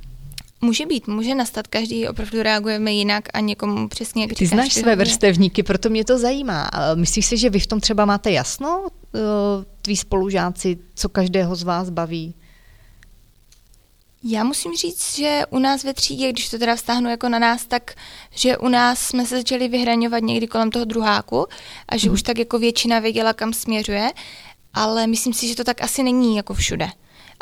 [0.62, 4.74] Může být, může nastat, každý opravdu reagujeme jinak a někomu přesně jak Ty říkáš, znáš
[4.74, 6.70] své vrstevníky, proto mě to zajímá.
[6.96, 9.20] Myslíš si, že vy v tom třeba máte jasno, eh,
[9.88, 12.36] tví spolužáci, co každého z vás baví?
[14.24, 17.66] Já musím říct, že u nás ve třídě, když to teda vztáhnu jako na nás,
[17.66, 17.96] tak
[18.32, 21.48] že u nás jsme se začali vyhraňovat někdy kolem toho druháku
[21.90, 22.14] a že hmm.
[22.14, 24.12] už tak jako většina věděla, kam směřuje,
[24.74, 26.88] ale myslím si, že to tak asi není jako všude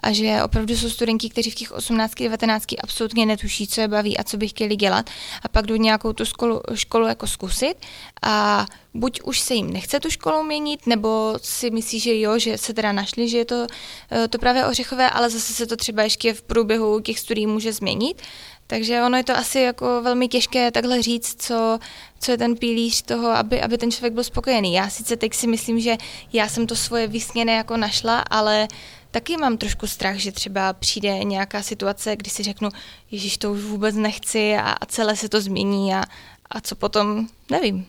[0.05, 4.17] a že opravdu jsou studenti, kteří v těch 18, 19 absolutně netuší, co je baví
[4.17, 5.09] a co by chtěli dělat
[5.43, 7.75] a pak jdou nějakou tu školu, školu jako zkusit
[8.21, 12.57] a buď už se jim nechce tu školu měnit, nebo si myslí, že jo, že
[12.57, 13.67] se teda našli, že je to,
[14.11, 17.73] eh, to právě ořechové, ale zase se to třeba ještě v průběhu těch studií může
[17.73, 18.21] změnit.
[18.67, 21.79] Takže ono je to asi jako velmi těžké takhle říct, co,
[22.19, 24.73] co je ten pilíř toho, aby, aby ten člověk byl spokojený.
[24.73, 25.97] Já sice teď si myslím, že
[26.33, 28.67] já jsem to svoje vysněné jako našla, ale
[29.15, 32.69] taky mám trošku strach, že třeba přijde nějaká situace, kdy si řeknu,
[33.11, 36.03] Ježíš, to už vůbec nechci a, a celé se to změní a,
[36.49, 37.85] a co potom, nevím.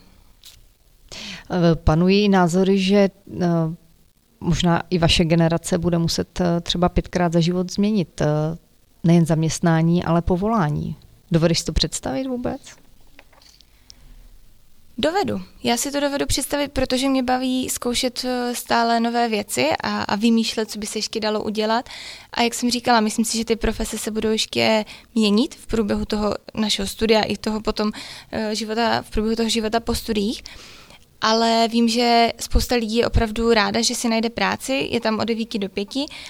[1.51, 3.47] Eh, panují názory, že eh,
[4.41, 8.23] možná i vaše generace bude muset eh, třeba pětkrát za život změnit
[9.05, 10.97] nejen zaměstnání, ale povolání.
[11.31, 12.61] Dovedeš to představit vůbec?
[14.99, 15.43] Dovedu.
[15.63, 20.17] Já si to dovedu představit, protože mě baví zkoušet eh, stále nové věci a, a
[20.17, 21.89] vymýšlet, co by se ještě dalo udělat.
[22.33, 24.85] A jak jsem říkala, myslím si, že ty profese se budou ještě
[25.15, 27.93] měnit v průběhu toho našeho studia i toho potom
[28.33, 30.43] eh, života, v průběhu toho života po studiích
[31.21, 35.25] ale vím, že spousta lidí je opravdu ráda, že si najde práci, je tam od
[35.25, 35.89] 9 do 5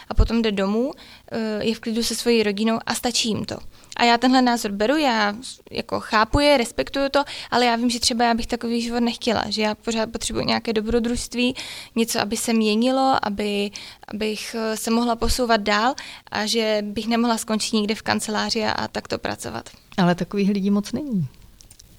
[0.08, 0.92] a potom jde domů,
[1.32, 3.56] eh, je v klidu se svojí rodinou a stačí jim to.
[3.97, 5.36] A já tenhle názor beru, já
[5.70, 9.44] jako chápu je, respektuju to, ale já vím, že třeba já bych takový život nechtěla,
[9.49, 11.55] že já pořád potřebuji nějaké dobrodružství,
[11.97, 13.70] něco, aby se měnilo, aby,
[14.09, 15.94] abych eh, se mohla posouvat dál
[16.30, 19.70] a že bych nemohla skončit někde v kanceláři a, a takto pracovat.
[19.99, 21.28] Ale takových lidí moc není.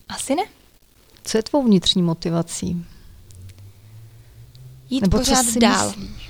[0.10, 0.44] Asi ne.
[1.24, 2.86] Co je tvou vnitřní motivací?
[4.90, 5.88] Jít Nebo pořád co si dál.
[5.88, 6.30] Myslíš?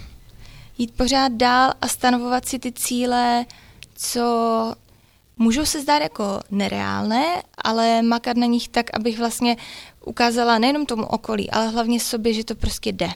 [0.77, 3.45] Jít pořád dál a stanovovat si ty cíle,
[3.95, 4.75] co
[5.37, 7.25] můžou se zdát jako nereálné,
[7.57, 9.57] ale makat na nich tak, abych vlastně
[10.05, 13.09] ukázala nejenom tomu okolí, ale hlavně sobě, že to prostě jde.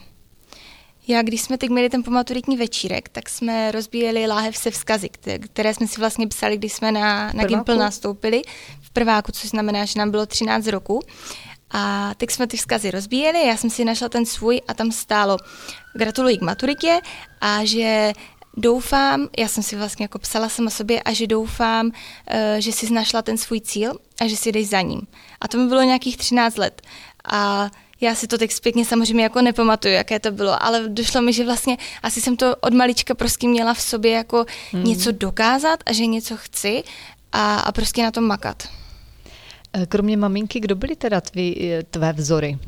[1.08, 5.08] Já, když jsme teď měli ten pomaturitní večírek, tak jsme rozbíjeli láhev se vzkazy,
[5.38, 8.42] které jsme si vlastně psali, když jsme na, na Gimpl nastoupili
[8.80, 11.00] v prváku, což znamená, že nám bylo 13 roku.
[11.70, 15.36] A teď jsme ty vzkazy rozbíjeli, já jsem si našla ten svůj a tam stálo
[15.94, 17.00] gratuluji k maturitě
[17.40, 18.12] a že
[18.56, 21.90] doufám, já jsem si vlastně jako psala sama sobě a že doufám,
[22.26, 25.00] eh, že jsi našla ten svůj cíl a že si jdeš za ním.
[25.40, 26.82] A to mi bylo nějakých 13 let.
[27.24, 31.32] A já si to teď zpětně samozřejmě jako nepamatuju, jaké to bylo, ale došlo mi,
[31.32, 34.84] že vlastně asi jsem to od malička prostě měla v sobě jako hmm.
[34.84, 36.82] něco dokázat a že něco chci
[37.32, 38.68] a, a prostě na tom makat.
[39.72, 42.58] Eh, kromě maminky, kdo byly teda tvý, eh, tvé vzory?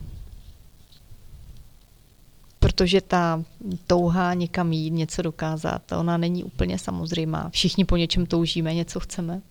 [2.65, 3.45] Protože ta
[3.87, 7.49] touha někam jít, něco dokázat, ona není úplně samozřejmá.
[7.51, 9.43] Všichni po něčem toužíme, něco chceme,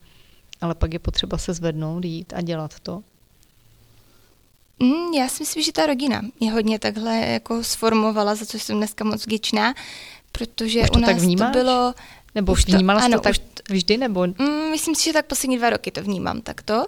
[0.62, 3.04] ale pak je potřeba se zvednout, jít a dělat to.
[4.80, 8.78] Mm, já si myslím, že ta rodina mě hodně takhle jako sformovala, za co jsem
[8.78, 9.74] dneska moc vděčná,
[10.32, 11.54] protože už to u nás tak vnímáš?
[11.54, 11.94] to bylo...
[12.36, 13.98] Nebo už vnímala to, ano, to tak už, vždy?
[13.98, 14.28] Nebo?
[14.28, 16.86] Mm, myslím si, že tak poslední dva roky to vnímám takto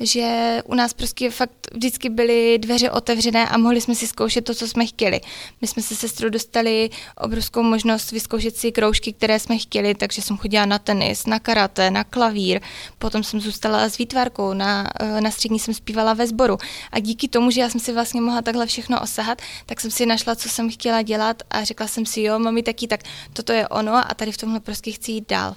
[0.00, 4.54] že u nás prostě fakt vždycky byly dveře otevřené a mohli jsme si zkoušet to,
[4.54, 5.20] co jsme chtěli.
[5.60, 10.36] My jsme se sestrou dostali obrovskou možnost vyzkoušet si kroužky, které jsme chtěli, takže jsem
[10.36, 12.60] chodila na tenis, na karate, na klavír,
[12.98, 16.58] potom jsem zůstala s výtvarkou, na, eh, na střední jsem zpívala ve sboru.
[16.92, 20.06] A díky tomu, že já jsem si vlastně mohla takhle všechno osahat, tak jsem si
[20.06, 23.00] našla, co jsem chtěla dělat a řekla jsem si, jo, mami taky, tak
[23.32, 25.56] toto je ono a tady v tomhle prostě chci jít dál.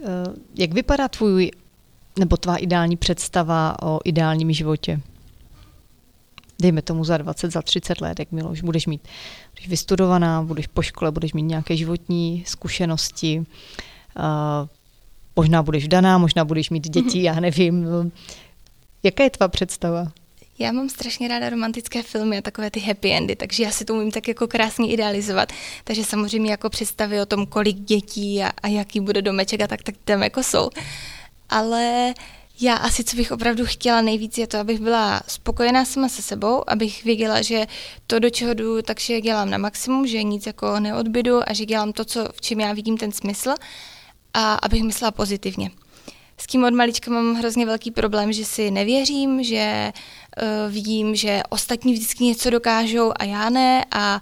[0.00, 0.04] Eh,
[0.54, 1.50] jak vypadá tvůj
[2.18, 5.00] nebo tvá ideální představa o ideálním životě?
[6.60, 9.08] Dejme tomu za 20, za 30 let, jak Miloš, budeš mít,
[9.54, 14.24] budeš vystudovaná, budeš po škole, budeš mít nějaké životní zkušenosti, uh,
[15.36, 17.86] možná budeš daná, možná budeš mít děti, já nevím.
[19.02, 20.12] Jaká je tvá představa?
[20.58, 23.94] Já mám strašně ráda romantické filmy a takové ty happy endy, takže já si to
[23.94, 25.52] umím tak jako krásně idealizovat.
[25.84, 29.82] Takže samozřejmě jako představy o tom, kolik dětí a, a jaký bude domeček a tak,
[29.82, 30.70] tak tam jako jsou
[31.48, 32.14] ale
[32.60, 36.70] já asi, co bych opravdu chtěla nejvíc, je to, abych byla spokojená sama se sebou,
[36.70, 37.66] abych věděla, že
[38.06, 41.92] to, do čeho jdu, takže dělám na maximum, že nic jako neodbydu a že dělám
[41.92, 43.54] to, co, v čem já vidím ten smysl
[44.34, 45.70] a abych myslela pozitivně.
[46.38, 49.92] S tím od malička mám hrozně velký problém, že si nevěřím, že
[50.42, 54.20] uh, vidím, že ostatní vždycky něco dokážou a já ne a,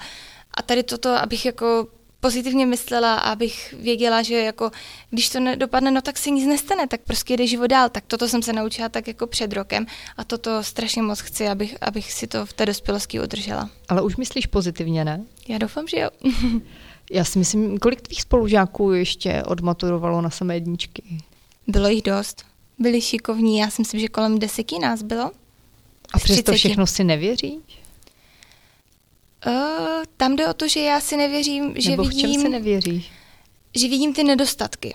[0.54, 1.86] a tady toto, abych jako
[2.20, 4.70] pozitivně myslela, abych věděla, že jako,
[5.10, 7.88] když to nedopadne, no tak se nic nestane, tak prostě jde život dál.
[7.88, 11.76] Tak toto jsem se naučila tak jako před rokem a toto strašně moc chci, abych,
[11.80, 13.70] abych si to v té dospělosti udržela.
[13.88, 15.24] Ale už myslíš pozitivně, ne?
[15.48, 16.10] Já doufám, že jo.
[17.12, 21.02] Já si myslím, kolik tvých spolužáků ještě odmaturovalo na samé jedničky?
[21.66, 22.44] Bylo jich dost.
[22.78, 25.30] Byli šikovní, já si myslím, že kolem deseti nás bylo.
[26.12, 27.79] A přesto všechno si nevěříš?
[29.46, 29.52] Uh,
[30.16, 32.30] tam jde o to, že já si nevěřím, že Nebo vidím...
[32.30, 33.10] v čem si nevěříš?
[33.76, 34.94] Že vidím ty nedostatky.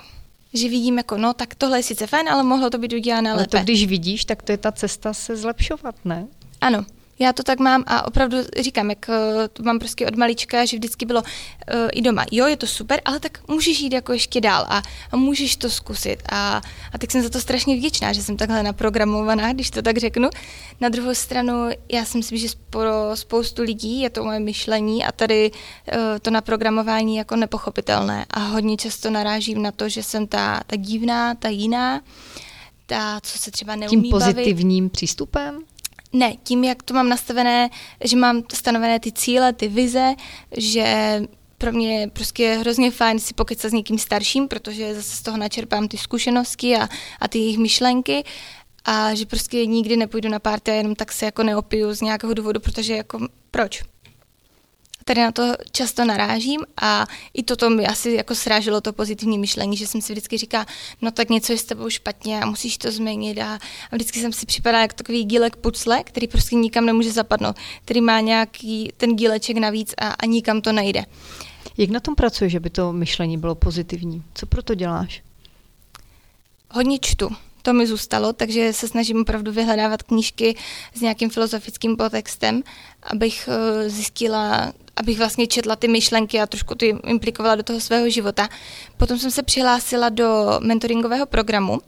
[0.53, 3.39] Že vidím jako, no tak tohle je sice fajn, ale mohlo to být udělané ale
[3.39, 3.57] lépe.
[3.57, 6.27] to když vidíš, tak to je ta cesta se zlepšovat, ne?
[6.61, 6.85] Ano,
[7.19, 10.77] já to tak mám a opravdu říkám, jak eh, to mám prostě od malička, že
[10.77, 14.41] vždycky bylo uh, i doma, jo, je to super, ale tak můžeš jít jako ještě
[14.41, 16.17] dál a, a můžeš to zkusit.
[16.31, 16.61] A,
[16.93, 20.29] a tak jsem za to strašně vděčná, že jsem takhle naprogramovaná, když to tak řeknu.
[20.81, 25.11] Na druhou stranu, já si myslím, že pro spoustu lidí je to moje myšlení a
[25.11, 30.61] tady uh, to naprogramování jako nepochopitelné a hodně často narážím na to, že jsem ta,
[30.67, 32.01] ta divná, ta jiná,
[32.85, 34.91] ta, co se třeba neumí Tím pozitivním bavit.
[34.91, 35.63] přístupem?
[36.15, 37.69] Ne, tím, jak to mám nastavené,
[38.03, 40.15] že mám stanovené ty cíle, ty vize,
[40.57, 41.21] že
[41.57, 45.37] pro mě je prostě hrozně fajn si pokecat s někým starším, protože zase z toho
[45.37, 46.89] načerpám ty zkušenosti a,
[47.19, 48.23] a ty jejich myšlenky
[48.85, 52.33] a že prostě nikdy nepůjdu na párty a jenom tak se jako neopiju z nějakého
[52.33, 53.83] důvodu, protože jako proč?
[55.07, 59.77] Tady na to často narážím a i toto mi asi jako sráželo to pozitivní myšlení,
[59.77, 60.65] že jsem si vždycky říká,
[61.01, 63.59] no tak něco je s tebou špatně a musíš to změnit a,
[63.91, 68.01] a vždycky jsem si připadala jako takový dílek pucle, který prostě nikam nemůže zapadnout, který
[68.01, 71.05] má nějaký ten díleček navíc a, a nikam to nejde.
[71.77, 74.23] Jak na tom pracuješ, aby to myšlení bylo pozitivní?
[74.33, 75.23] Co pro to děláš?
[76.71, 77.29] Hodně čtu
[77.65, 80.55] to mi zůstalo, takže se snažím opravdu vyhledávat knížky
[80.93, 82.63] s nějakým filozofickým podtextem,
[83.03, 88.09] abych eh, zjistila, abych vlastně četla ty myšlenky a trošku ty implikovala do toho svého
[88.09, 88.49] života.
[88.97, 91.81] Potom jsem se přihlásila do mentoringového programu,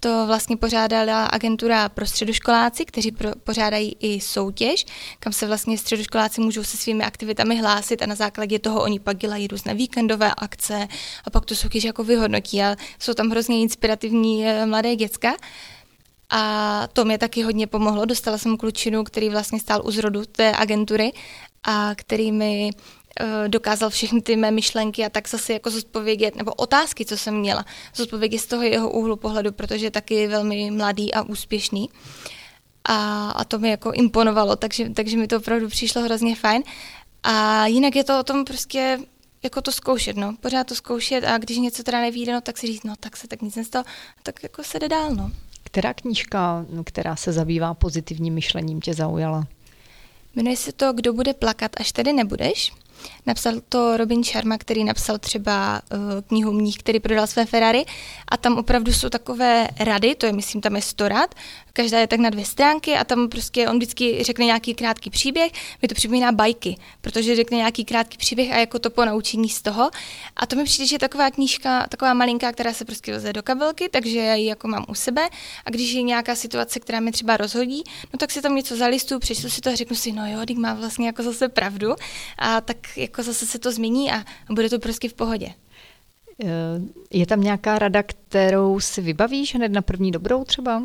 [0.00, 4.86] to vlastně pořádala agentura pro středoškoláci, kteří pro, pořádají i soutěž,
[5.20, 9.16] kam se vlastně středoškoláci můžou se svými aktivitami hlásit a na základě toho oni pak
[9.18, 10.88] dělají různé víkendové akce
[11.24, 15.36] a pak tu soutěž jako vyhodnotí a jsou tam hrozně inspirativní eh, mladé děcka.
[16.30, 18.04] A to mě taky hodně pomohlo.
[18.04, 21.12] Dostala jsem klučinu, který vlastně stál u zrodu té agentury
[21.64, 22.70] a který mi
[23.48, 27.64] dokázal všechny ty mé myšlenky a tak zase jako zodpovědět, nebo otázky, co jsem měla,
[27.94, 31.90] zodpovědět z toho jeho úhlu pohledu, protože je taky velmi mladý a úspěšný.
[32.84, 36.62] A, a to mi jako imponovalo, takže, takže mi to opravdu přišlo hrozně fajn.
[37.22, 38.98] A jinak je to o tom prostě
[39.42, 40.34] jako to zkoušet, no.
[40.40, 43.28] Pořád to zkoušet a když něco teda nevíde, no, tak si říct, no, tak se
[43.28, 43.84] tak nic nestalo,
[44.22, 45.30] tak jako se jde dál, no.
[45.62, 49.46] Která knížka, která se zabývá pozitivním myšlením, tě zaujala?
[50.34, 52.72] Jmenuje se to Kdo bude plakat, až tady nebudeš.
[53.26, 57.84] Napsal to Robin Sharma, který napsal třeba uh, knihu Mních, který prodal své Ferrari.
[58.28, 61.34] A tam opravdu jsou takové rady, to je myslím tam je 100 rad,
[61.72, 65.52] každá je tak na dvě stránky a tam prostě on vždycky řekne nějaký krátký příběh,
[65.82, 69.62] mi to připomíná bajky, protože řekne nějaký krátký příběh a jako to po naučení z
[69.62, 69.90] toho.
[70.36, 73.42] A to mi přijde, že je taková knížka, taková malinká, která se prostě veze do
[73.42, 75.28] kabelky, takže já ji jako mám u sebe.
[75.64, 79.20] A když je nějaká situace, která mi třeba rozhodí, no tak si tam něco zalistuju,
[79.20, 81.94] přečtu si to a řeknu si, no jo, má vlastně jako zase pravdu.
[82.38, 85.54] A tak jako zase se to změní a bude to prostě v pohodě.
[87.10, 90.82] Je tam nějaká rada, kterou si vybavíš hned na první dobrou třeba?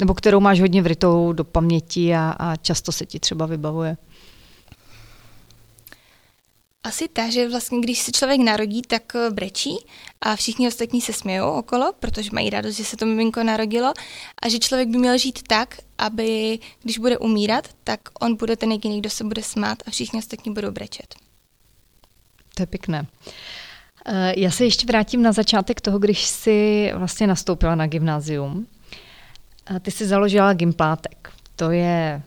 [0.00, 3.96] Nebo kterou máš hodně vrytou do paměti a, a často se ti třeba vybavuje?
[6.86, 9.76] Asi ta, že vlastně když se člověk narodí, tak eh, brečí
[10.20, 13.92] a všichni ostatní se smějou okolo, protože mají radost, že se to miminko narodilo
[14.42, 18.72] a že člověk by měl žít tak, aby když bude umírat, tak on bude ten
[18.72, 21.14] jediný, kdo se bude smát a všichni ostatní budou brečet.
[22.54, 23.06] To je pěkné.
[24.06, 28.66] Eh, já se ještě vrátím na začátek toho, když jsi vlastně nastoupila na gymnázium.
[29.82, 31.32] Ty jsi založila Gimplátek.
[31.56, 32.22] To je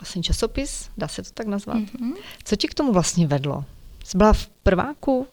[0.00, 1.76] vlastně časopis, dá se to tak nazvat.
[1.76, 2.14] Mm-hmm.
[2.44, 3.64] Co ti k tomu vlastně vedlo?
[4.06, 5.26] Jsi byla v prváku?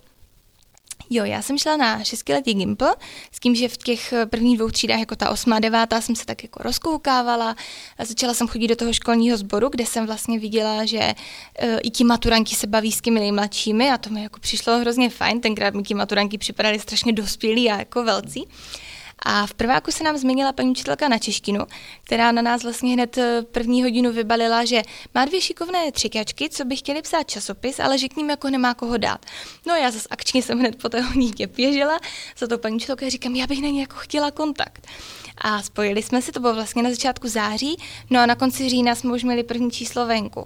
[1.10, 2.86] Jo, já jsem šla na šestiletý Gimpl,
[3.32, 6.44] s tím, že v těch prvních dvou třídách, jako ta osmá, devátá, jsem se tak
[6.44, 7.56] jako rozkoukávala.
[8.00, 12.04] Začala jsem chodit do toho školního sboru, kde jsem vlastně viděla, že uh, i ti
[12.04, 15.42] maturanti se baví s těmi nejmladšími a to mi jako přišlo hrozně fajn.
[15.42, 18.48] Tenkrát mi ti maturanti připadali strašně dospělí a jako velcí.
[19.24, 21.60] A v prváku se nám změnila paní učitelka na češtinu,
[22.04, 24.82] která na nás vlastně hned eh, první hodinu vybalila, že
[25.16, 28.74] má dvě šikovné třikačky, co by chtěli psát časopis, ale že k ním jako nemá
[28.74, 29.26] koho dát.
[29.68, 32.00] No já zase akčně jsem hned po té hodině běžela
[32.38, 34.88] za to paní učitelka říkám, já bych na ně jako chtěla kontakt.
[35.38, 37.78] A spojili jsme se, to bylo vlastně na začátku září,
[38.10, 40.46] no a na konci října jsme už měli první číslo venku.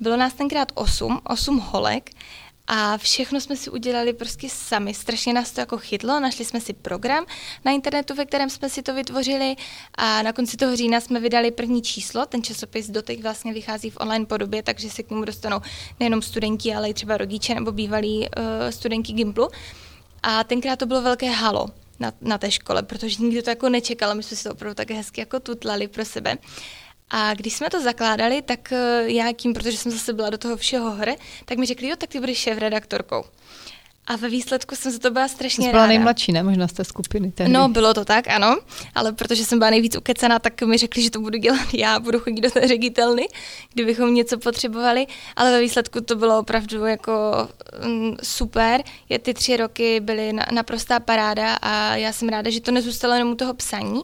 [0.00, 2.10] Bylo nás tenkrát osm, osm holek
[2.74, 4.94] a všechno jsme si udělali prostě sami.
[4.94, 6.20] Strašně nás to jako chytlo.
[6.20, 7.26] Našli jsme si program
[7.64, 9.56] na internetu, ve kterém jsme si to vytvořili
[9.94, 12.26] a na konci toho října jsme vydali první číslo.
[12.26, 15.60] Ten časopis doteď vlastně vychází v online podobě, takže se k němu dostanou
[16.00, 19.48] nejenom studenti, ale i třeba rodiče nebo bývalí uh, studenti Gimplu.
[20.22, 21.66] A tenkrát to bylo velké halo
[22.00, 24.14] na, na té škole, protože nikdo to jako nečekal.
[24.14, 26.38] My jsme si to opravdu tak hezky jako tutlali pro sebe.
[27.14, 30.56] A když jsme to zakládali, tak eh, já tím, protože jsem zase byla do toho
[30.56, 33.24] všeho hore, tak mi řekli, jo, tak ty budeš šéf redaktorkou.
[34.06, 35.88] A ve výsledku jsem za to byla strašně Jsi byla ráda.
[35.88, 36.42] nejmladší, ne?
[36.42, 37.32] Možná z té skupiny.
[37.32, 37.52] Tehdy.
[37.52, 38.58] No, bylo to tak, ano.
[38.94, 42.18] Ale protože jsem byla nejvíc ukecená, tak mi řekli, že to budu dělat já, budu
[42.18, 43.28] chodit do té ředitelny,
[43.74, 45.06] kdybychom něco potřebovali.
[45.36, 47.12] Ale ve výsledku to bylo opravdu jako
[47.86, 48.82] mm, super.
[49.08, 53.14] Je, ty tři roky byly na, naprostá paráda a já jsem ráda, že to nezůstalo
[53.14, 54.02] jenom u toho psaní,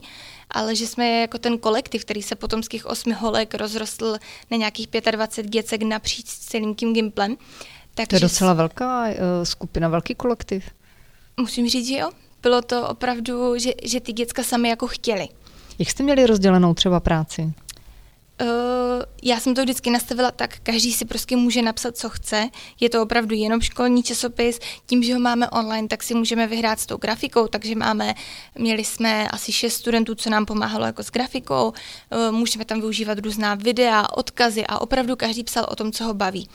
[0.51, 4.17] ale že jsme jako ten kolektiv, který se potom z těch osmi holek rozrostl
[4.51, 7.37] na nějakých 25 děcek napříč celým tím Gimplem.
[7.95, 10.65] Tak to je docela velká uh, skupina, velký kolektiv.
[11.37, 12.11] Musím říct, že jo.
[12.43, 15.29] Bylo to opravdu, že, že ty děcka sami jako chtěli.
[15.79, 17.53] Jak jste měli rozdělenou třeba práci?
[18.41, 18.49] Uh,
[19.23, 22.49] já jsem to vždycky nastavila tak, každý si prostě může napsat, co chce.
[22.81, 24.59] Je to opravdu jenom školní časopis.
[24.87, 28.15] Tím, že ho máme online, tak si můžeme vyhrát s tou grafikou, takže máme,
[28.59, 31.73] měli jsme asi šest studentů, co nám pomáhalo jako s grafikou.
[32.11, 36.15] Eh, můžeme tam využívat různá videa, odkazy a opravdu každý psal o tom, co ho
[36.15, 36.49] baví.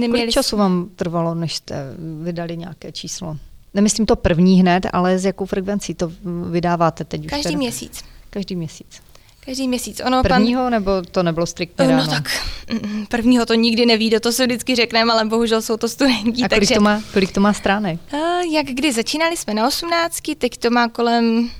[0.00, 3.36] Neměli Kolik času vám trvalo, než jste vydali nějaké číslo?
[3.74, 6.12] Nemyslím to první hned, ale s jakou frekvencí to
[6.50, 7.26] vydáváte teď?
[7.26, 8.04] Každý už měsíc.
[8.30, 9.05] Každý měsíc.
[9.46, 10.00] Každý měsíc.
[10.06, 10.70] Ono, prvního pan...
[10.70, 12.28] nebo to nebylo striktně No tak,
[12.70, 16.30] mm, prvního to nikdy neví, to se vždycky řekneme, ale bohužel jsou to studenti.
[16.30, 16.74] A kolik, takže...
[16.74, 18.00] to, má, kolik to má stránek?
[18.12, 21.50] Uh, jak kdy začínali jsme na 18, teď to má kolem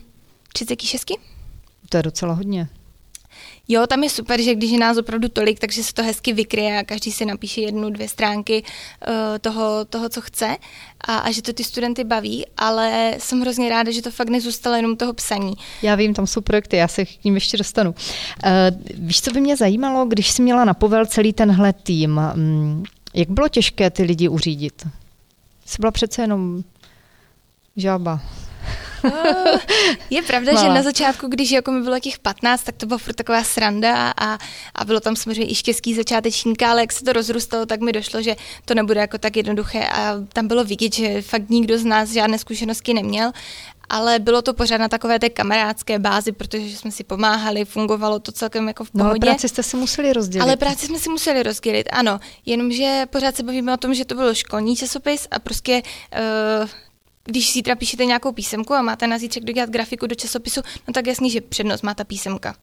[0.52, 1.12] 36.
[1.88, 2.68] To je docela hodně.
[3.68, 6.78] Jo, tam je super, že když je nás opravdu tolik, takže se to hezky vykryje
[6.78, 10.56] a každý si napíše jednu, dvě stránky uh, toho, toho, co chce
[11.00, 14.76] a, a že to ty studenty baví, ale jsem hrozně ráda, že to fakt nezůstalo
[14.76, 15.54] jenom toho psaní.
[15.82, 17.90] Já vím, tam jsou projekty, já se k ním ještě dostanu.
[17.90, 18.50] Uh,
[18.94, 23.30] víš, co by mě zajímalo, když jsi měla na povel celý tenhle tým, um, jak
[23.30, 24.86] bylo těžké ty lidi uřídit?
[25.66, 26.62] Jsi byla přece jenom
[27.76, 28.20] žába.
[30.10, 30.66] je pravda, Mala.
[30.66, 34.14] že na začátku, když jako mi bylo těch 15, tak to byla furt taková sranda
[34.20, 34.38] a,
[34.74, 38.22] a bylo tam samozřejmě i štěstí začátečníka, ale jak se to rozrůstalo, tak mi došlo,
[38.22, 42.10] že to nebude jako tak jednoduché a tam bylo vidět, že fakt nikdo z nás
[42.10, 43.32] žádné zkušenosti neměl
[43.88, 48.32] ale bylo to pořád na takové té kamarádské bázi, protože jsme si pomáhali, fungovalo to
[48.32, 49.04] celkem jako v pohodě.
[49.04, 50.42] No ale práci jste si museli rozdělit.
[50.42, 52.20] Ale práci jsme si museli rozdělit, ano.
[52.46, 55.82] Jenomže pořád se bavíme o tom, že to bylo školní časopis a prostě
[56.62, 56.68] uh,
[57.26, 61.06] když zítra píšete nějakou písemku a máte na zítřek dodělat grafiku do časopisu, no tak
[61.06, 62.54] jasně, že přednost má ta písemka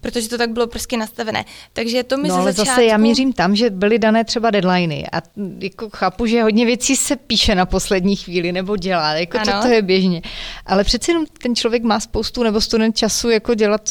[0.00, 1.44] protože to tak bylo prostě nastavené.
[1.72, 2.70] Takže to mi no, ze ale začátku...
[2.70, 5.22] zase já mířím tam, že byly dané třeba deadliny a
[5.58, 9.68] jako chápu, že hodně věcí se píše na poslední chvíli nebo dělá, jako to, to
[9.68, 10.22] je běžně.
[10.66, 13.82] Ale přeci jenom ten člověk má spoustu nebo student času jako dělat,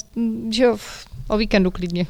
[0.50, 0.78] že jo,
[1.28, 2.08] o víkendu klidně.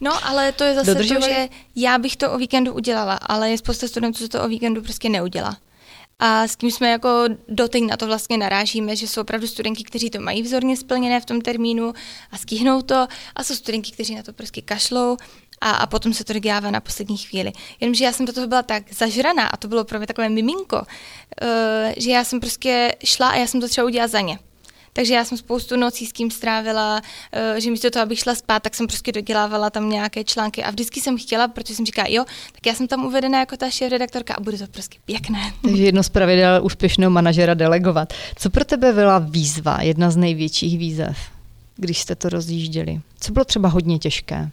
[0.00, 1.26] No, ale to je zase Dodržovali?
[1.26, 4.48] to, že já bych to o víkendu udělala, ale je spousta studentů, co to o
[4.48, 5.56] víkendu prostě neudělá.
[6.18, 10.10] A s tím jsme jako doteď na to vlastně narážíme, že jsou opravdu studenti, kteří
[10.10, 11.92] to mají vzorně splněné v tom termínu
[12.30, 13.06] a skýhnou to
[13.36, 15.16] a jsou studenti, kteří na to prostě kašlou
[15.60, 17.52] a, a potom se to dodělává na poslední chvíli.
[17.80, 20.76] Jenomže já jsem do toho byla tak zažraná a to bylo pro mě takové miminko,
[20.76, 20.82] uh,
[21.96, 24.38] že já jsem prostě šla a já jsem to třeba udělat za ně.
[24.96, 28.62] Takže já jsem spoustu nocí s tím strávila, eh, že místo toho, abych šla spát,
[28.62, 32.24] tak jsem prostě dodělávala tam nějaké články a vždycky jsem chtěla, protože jsem říkala, jo,
[32.52, 35.52] tak já jsem tam uvedena jako ta šéf-redaktorka a bude to prostě pěkné.
[35.62, 38.12] Takže jedno z pravidel úspěšného manažera delegovat.
[38.36, 41.18] Co pro tebe byla výzva, jedna z největších výzev,
[41.76, 43.00] když jste to rozjížděli?
[43.20, 44.50] Co bylo třeba hodně těžké?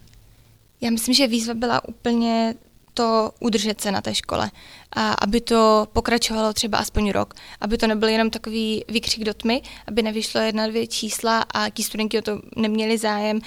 [0.80, 2.54] Já myslím, že výzva byla úplně
[2.94, 4.50] to udržet se na té škole
[4.92, 9.62] a aby to pokračovalo třeba aspoň rok, aby to nebyl jenom takový výkřik do tmy,
[9.86, 13.40] aby nevyšlo jedna, dvě čísla a ti studenti o to neměli zájem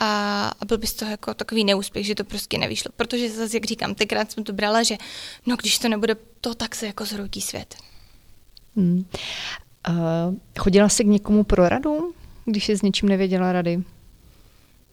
[0.00, 2.90] a, a byl by z toho jako takový neúspěch, že to prostě nevyšlo.
[2.96, 4.96] Protože zase, jak říkám, tenkrát jsem to brala, že
[5.46, 7.74] no když to nebude to, tak se jako zhroutí svět.
[8.76, 9.04] Hmm.
[9.88, 13.76] Uh, chodila jsi k někomu pro radu, když jsi s něčím nevěděla rady?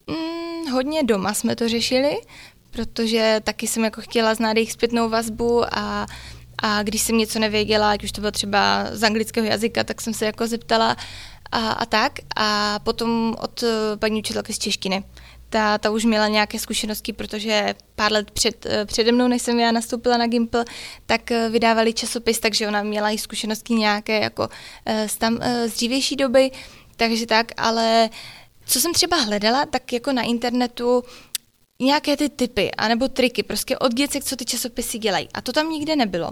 [0.08, 2.18] Mm, hodně doma jsme to řešili,
[2.72, 6.06] protože taky jsem jako chtěla znát jejich zpětnou vazbu a,
[6.58, 10.14] a když jsem něco nevěděla, ať už to bylo třeba z anglického jazyka, tak jsem
[10.14, 10.96] se jako zeptala
[11.52, 12.20] a, a tak.
[12.36, 15.04] A potom od eh, paní učitelky z češtiny.
[15.50, 19.60] Ta, ta už měla nějaké zkušenosti, protože pár let před, eh, přede mnou, než jsem
[19.60, 20.66] já nastoupila na Gimple,
[21.06, 24.50] tak eh, vydávali časopis, takže ona měla i zkušenosti nějaké jako
[25.08, 26.52] z, tam, z dřívější doby,
[26.96, 28.10] takže tak, ale
[28.66, 31.04] co jsem třeba hledala, tak jako na internetu
[31.82, 35.30] nějaké ty typy, anebo triky, prostě od děcek, co ty časopisy dělají.
[35.34, 36.32] A to tam nikde nebylo.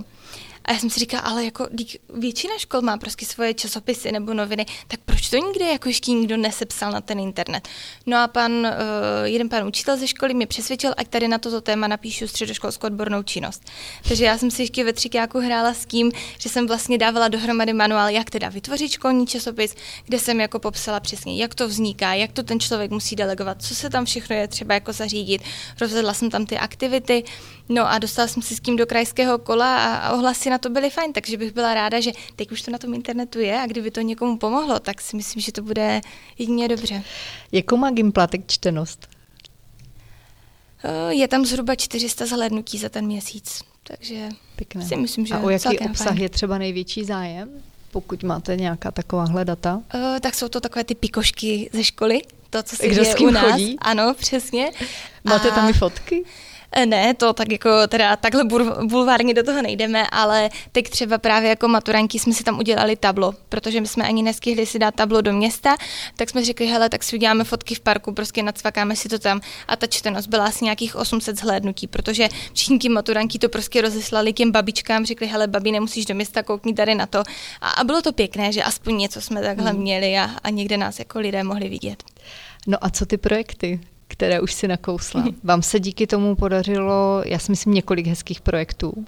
[0.67, 1.67] A já jsem si říkala, ale jako
[2.13, 6.37] většina škol má prostě svoje časopisy nebo noviny, tak proč to nikde jako ještě nikdo
[6.37, 7.67] nesepsal na ten internet?
[8.05, 8.67] No a pan, uh,
[9.23, 13.23] jeden pan učitel ze školy mě přesvědčil, ať tady na toto téma napíšu středoškolskou odbornou
[13.23, 13.63] činnost.
[14.07, 17.73] Takže já jsem si ještě ve třikáku hrála s tím, že jsem vlastně dávala dohromady
[17.73, 22.31] manuál, jak teda vytvořit školní časopis, kde jsem jako popsala přesně, jak to vzniká, jak
[22.31, 25.41] to ten člověk musí delegovat, co se tam všechno je třeba jako zařídit.
[25.81, 27.23] Rozvedla jsem tam ty aktivity,
[27.69, 30.69] no a dostala jsem si s tím do krajského kola a, a ohlasy na to
[30.69, 33.65] byly fajn, takže bych byla ráda, že teď už to na tom internetu je a
[33.67, 36.01] kdyby to někomu pomohlo, tak si myslím, že to bude
[36.37, 37.03] jedině dobře.
[37.51, 39.07] Jakou má Gimplátek čtenost?
[40.83, 44.85] Eh, je tam zhruba 400 zhlédnutí za ten měsíc, takže Pěkné.
[44.85, 46.21] si myslím, že A o jaký obsah fajn.
[46.21, 47.49] je třeba největší zájem?
[47.91, 49.75] pokud máte nějaká taková data?
[49.75, 53.51] Uh, tak jsou to takové ty pikošky ze školy, to, co se děje u nás.
[53.51, 53.77] Chodí?
[53.79, 54.71] Ano, přesně.
[55.23, 55.55] Máte a...
[55.55, 56.25] tam i fotky?
[56.71, 58.43] Eh, ne, to tak jako teda takhle
[58.83, 63.33] bulvárně do toho nejdeme, ale teď třeba právě jako maturanti jsme si tam udělali tablo,
[63.49, 65.77] protože my jsme ani neskihli si dát tablo do města,
[66.15, 69.41] tak jsme řekli, hele, tak si uděláme fotky v parku, prostě nacvakáme si to tam
[69.67, 74.33] a ta čtenost byla asi nějakých 800 zhlédnutí, protože všichni ti maturanti to prostě rozeslali
[74.33, 77.23] těm babičkám, řekli, hele, babi, nemusíš do města, koukni tady na to.
[77.61, 79.81] A, a bylo to pěkné, že aspoň něco jsme takhle hmm.
[79.81, 82.03] měli a, a někde nás jako lidé mohli vidět.
[82.67, 83.79] No a co ty projekty?
[84.07, 85.23] Které už si nakousla.
[85.43, 89.05] Vám se díky tomu podařilo, já si myslím, několik hezkých projektů.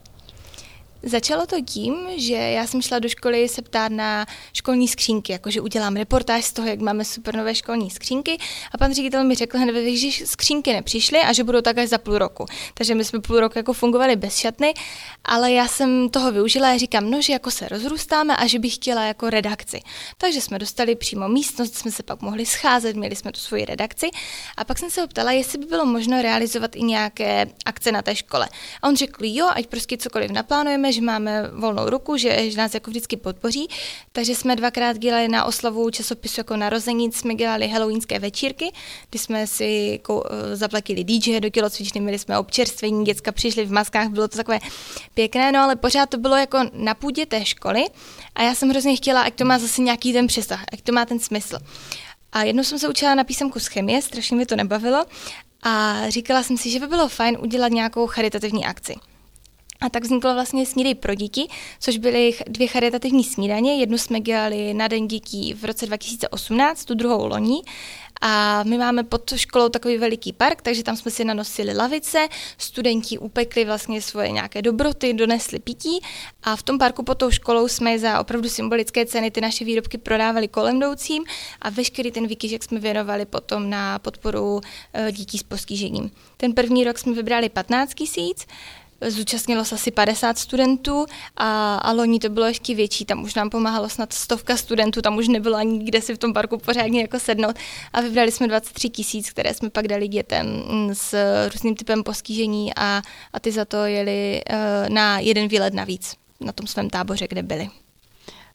[1.04, 5.62] Začalo to tím, že já jsem šla do školy se ptát na školní skřínky, jakože
[5.62, 8.38] udělám reportáž z toho, jak máme super nové školní skřínky
[8.72, 11.98] a pan ředitel mi řekl hned, že skřínky nepřišly a že budou tak až za
[11.98, 12.46] půl roku.
[12.74, 14.74] Takže my jsme půl roku jako fungovali bez šatny,
[15.26, 18.76] ale já jsem toho využila a říkám, no, že jako se rozrůstáme a že bych
[18.76, 19.82] chtěla jako redakci.
[20.18, 24.10] Takže jsme dostali přímo místnost, jsme se pak mohli scházet, měli jsme tu svoji redakci
[24.58, 28.02] a pak jsem se ho ptala, jestli by bylo možno realizovat i nějaké akce na
[28.02, 28.50] té škole.
[28.82, 32.74] A on řekl, jo, ať prostě cokoliv naplánujeme, že máme volnou ruku, že, že nás
[32.74, 33.68] jako vždycky podpoří,
[34.12, 38.72] takže jsme dvakrát dělali na oslavu časopisu jako narozenic, jsme dělali halloweenské večírky,
[39.10, 43.72] kdy jsme si kou, eh, zaplatili DJ do tělocvičny, měli jsme občerstvení, děcka přišli v
[43.72, 44.60] maskách, bylo to takové
[45.14, 47.86] pěkné, no ale pořád to bylo jako na půdě té školy
[48.36, 51.06] a já jsem hrozně chtěla, ať to má zase nějaký ten přesah, ať to má
[51.06, 51.58] ten smysl.
[52.32, 55.06] A jednou jsem se učila na písemku z chemie, strašně mi to nebavilo
[55.64, 58.96] a říkala jsem si, že by bylo fajn udělat nějakou charitativní akci.
[59.82, 61.48] A tak vzniklo vlastně Snídej pro děti,
[61.80, 63.80] což byly dvě charitativní snídaně.
[63.80, 67.62] Jednu jsme dělali na Den dětí v roce 2018, tu druhou loni.
[68.22, 72.28] A my máme pod školou takový veliký park, takže tam jsme si nanosili lavice,
[72.58, 76.00] studenti upekli vlastně svoje nějaké dobroty, donesli pití
[76.44, 79.98] a v tom parku pod tou školou jsme za opravdu symbolické ceny ty naše výrobky
[79.98, 81.24] prodávali kolem jdoucím
[81.62, 84.62] a veškerý ten výkyžek jsme věnovali potom na podporu
[84.94, 86.12] eh, dětí s postižením.
[86.38, 88.48] Ten první rok jsme vybrali 15 tisíc,
[89.08, 91.06] Zúčastnilo se asi 50 studentů
[91.38, 95.18] a, a loni to bylo ještě větší, tam už nám pomáhalo snad stovka studentů, tam
[95.18, 97.56] už nebylo ani kde si v tom parku pořádně jako sednout
[97.94, 101.16] a vybrali jsme 23 tisíc, které jsme pak dali dětem mm, s
[101.52, 103.02] různým typem postižení a,
[103.34, 107.44] a ty za to jeli uh, na jeden výlet navíc na tom svém táboře, kde
[107.44, 107.70] byli.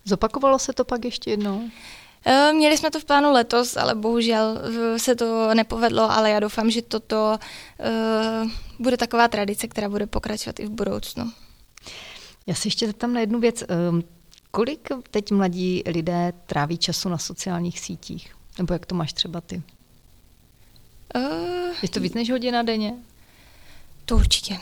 [0.04, 1.70] Zopakovalo se to pak ještě jednou?
[2.26, 4.60] Eh, měli jsme to v plánu letos, ale bohužel
[4.94, 7.38] eh, se to nepovedlo, ale já doufám, že toto
[8.42, 11.32] uh, bude taková tradice, která bude pokračovat i v budoucnu.
[12.46, 13.64] Já se ještě zeptám na jednu věc.
[13.68, 14.02] Ehm,
[14.50, 18.34] kolik teď mladí lidé tráví času na sociálních sítích?
[18.58, 19.62] Nebo jak to máš třeba ty?
[21.16, 21.22] Uh,
[21.82, 22.94] Je to víc než hodina denně?
[24.04, 24.58] To určitě.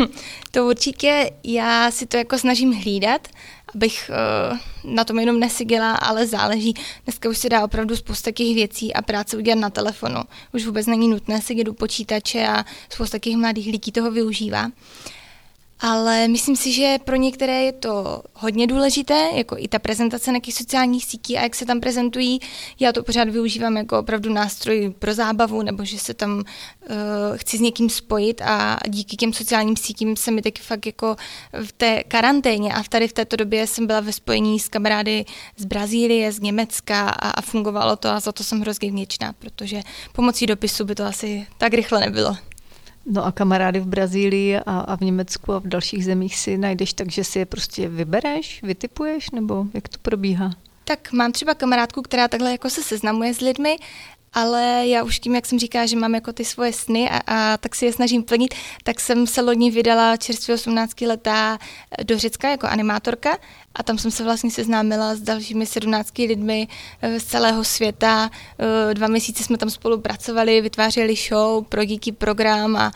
[0.50, 1.30] to určitě.
[1.44, 3.28] Já si to jako snažím hlídat,
[3.74, 4.10] abych
[4.52, 4.58] uh,
[4.94, 6.74] na tom jenom nesigila, ale záleží.
[7.04, 10.20] Dneska už se dá opravdu spousta těch věcí a práce udělat na telefonu.
[10.52, 14.70] Už vůbec není nutné sedět u počítače a spousta těch mladých lidí toho využívá.
[15.80, 20.38] Ale myslím si, že pro některé je to hodně důležité, jako i ta prezentace na
[20.40, 22.40] těch sociálních sítí a jak se tam prezentují.
[22.80, 26.44] Já to pořád využívám jako opravdu nástroj pro zábavu, nebo že se tam uh,
[27.36, 31.16] chci s někým spojit a díky těm sociálním sítím se mi taky fakt jako
[31.64, 35.24] v té karanténě a tady v této době jsem byla ve spojení s kamarády
[35.56, 39.82] z Brazílie, z Německa a, a fungovalo to a za to jsem hrozně vděčná, protože
[40.12, 42.36] pomocí dopisu by to asi tak rychle nebylo.
[43.06, 46.92] No a kamarády v Brazílii a, a v Německu a v dalších zemích si najdeš
[46.92, 50.50] tak, že si je prostě vybereš, vytipuješ, nebo jak to probíhá?
[50.84, 53.76] Tak mám třeba kamarádku, která takhle jako se seznamuje s lidmi
[54.34, 57.56] ale já už tím, jak jsem říkala, že mám jako ty svoje sny a, a
[57.56, 61.58] tak si je snažím plnit, tak jsem se loni vydala čerstvě 18 letá
[62.04, 63.38] do Řecka jako animátorka
[63.74, 66.68] a tam jsem se vlastně seznámila s dalšími 17 lidmi
[67.02, 68.30] eh, z celého světa.
[68.58, 72.92] Eh, dva měsíce jsme tam spolupracovali, vytvářeli show, pro díky program a,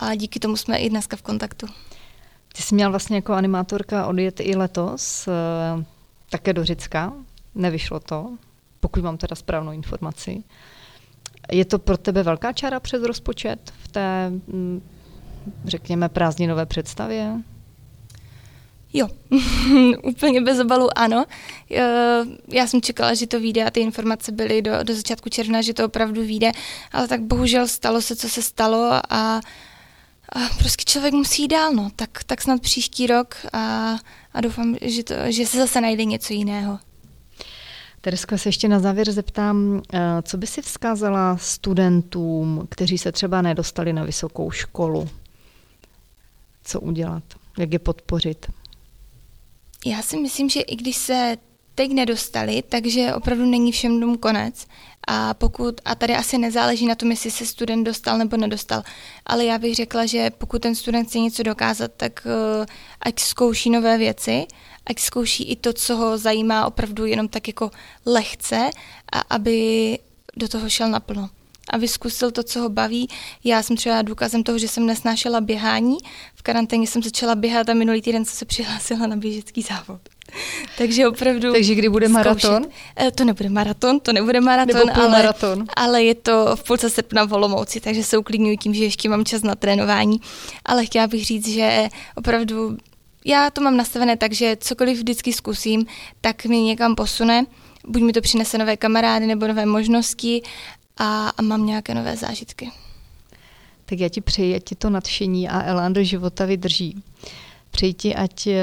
[0.00, 1.66] a díky tomu jsme i dneska v kontaktu.
[2.56, 5.84] Ty jsi měla vlastně jako animátorka odjet i letos, eh,
[6.30, 7.12] také do Řecka.
[7.54, 8.30] Nevyšlo to,
[8.80, 10.44] pokud mám teda správnou informaci.
[11.52, 14.82] Je to pro tebe velká čára přes rozpočet v té, mm,
[15.64, 17.36] řekněme, prázdninové představě?
[18.92, 19.08] Jo,
[20.02, 21.24] úplně bez obalu ano.
[22.48, 25.74] Já jsem čekala, že to vyjde a ty informace byly do, do začátku června, že
[25.74, 26.52] to opravdu vyjde,
[26.92, 29.40] ale tak bohužel stalo se, co se stalo a, a
[30.58, 31.90] prostě člověk musí jít dál, no.
[31.96, 33.96] Tak, tak snad příští rok a,
[34.34, 36.78] a doufám, že, to, že se zase najde něco jiného.
[38.00, 43.42] Teresko, se ještě na závěr zeptám, eh, co by si vzkázala studentům, kteří se třeba
[43.42, 45.08] nedostali na vysokou školu?
[46.64, 47.22] Co udělat?
[47.58, 48.46] Jak je podpořit?
[49.86, 51.36] Já si myslím, že i když se
[51.74, 54.66] teď nedostali, takže opravdu není všem dům konec.
[55.08, 58.82] A pokud, a tady asi nezáleží na tom, jestli se student dostal nebo nedostal,
[59.26, 62.66] ale já bych řekla, že pokud ten student chce něco dokázat, tak uh,
[63.00, 64.46] ať zkouší nové věci,
[64.86, 67.70] ať zkouší i to, co ho zajímá opravdu jenom tak jako
[68.06, 68.70] lehce,
[69.12, 69.98] a aby
[70.36, 71.30] do toho šel naplno
[71.72, 73.08] aby zkusil to, co ho baví.
[73.44, 75.96] Já jsem třeba důkazem toho, že jsem nesnášela běhání.
[76.34, 80.00] V karanténě jsem začala běhat a minulý týden jsem se přihlásila na běžecký závod.
[80.78, 81.52] Takže opravdu.
[81.52, 82.66] Takže kdy bude maraton?
[82.96, 85.64] Eh, to nebude maraton, to nebude maraton, Nebo ale, maraton.
[85.76, 89.24] ale je to v půlce srpna v Olomouci, takže se uklidňuji tím, že ještě mám
[89.24, 90.20] čas na trénování.
[90.64, 92.76] Ale chtěla bych říct, že opravdu
[93.24, 95.86] já to mám nastavené tak, že cokoliv vždycky zkusím,
[96.20, 97.46] tak mě někam posune.
[97.86, 100.42] Buď mi to přinese nové kamarády nebo nové možnosti
[101.00, 102.70] a, a mám nějaké nové zážitky.
[103.84, 107.02] Tak já ti přeji, ať ti to nadšení a elán do života vydrží.
[107.70, 108.62] Přeji ti, ať eh,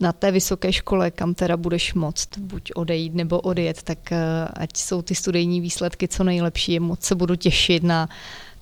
[0.00, 4.18] na té vysoké škole, kam teda budeš moct buď odejít nebo odjet, tak eh,
[4.54, 6.80] ať jsou ty studijní výsledky co nejlepší.
[6.80, 8.08] Moc se budu těšit na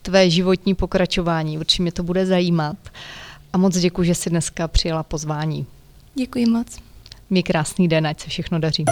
[0.02, 1.58] tvé životní pokračování.
[1.58, 2.76] Určitě mě to bude zajímat.
[3.52, 5.66] A moc děkuji, že jsi dneska přijela pozvání.
[6.14, 6.78] Děkuji moc.
[7.30, 8.84] Měj krásný den, ať se všechno daří.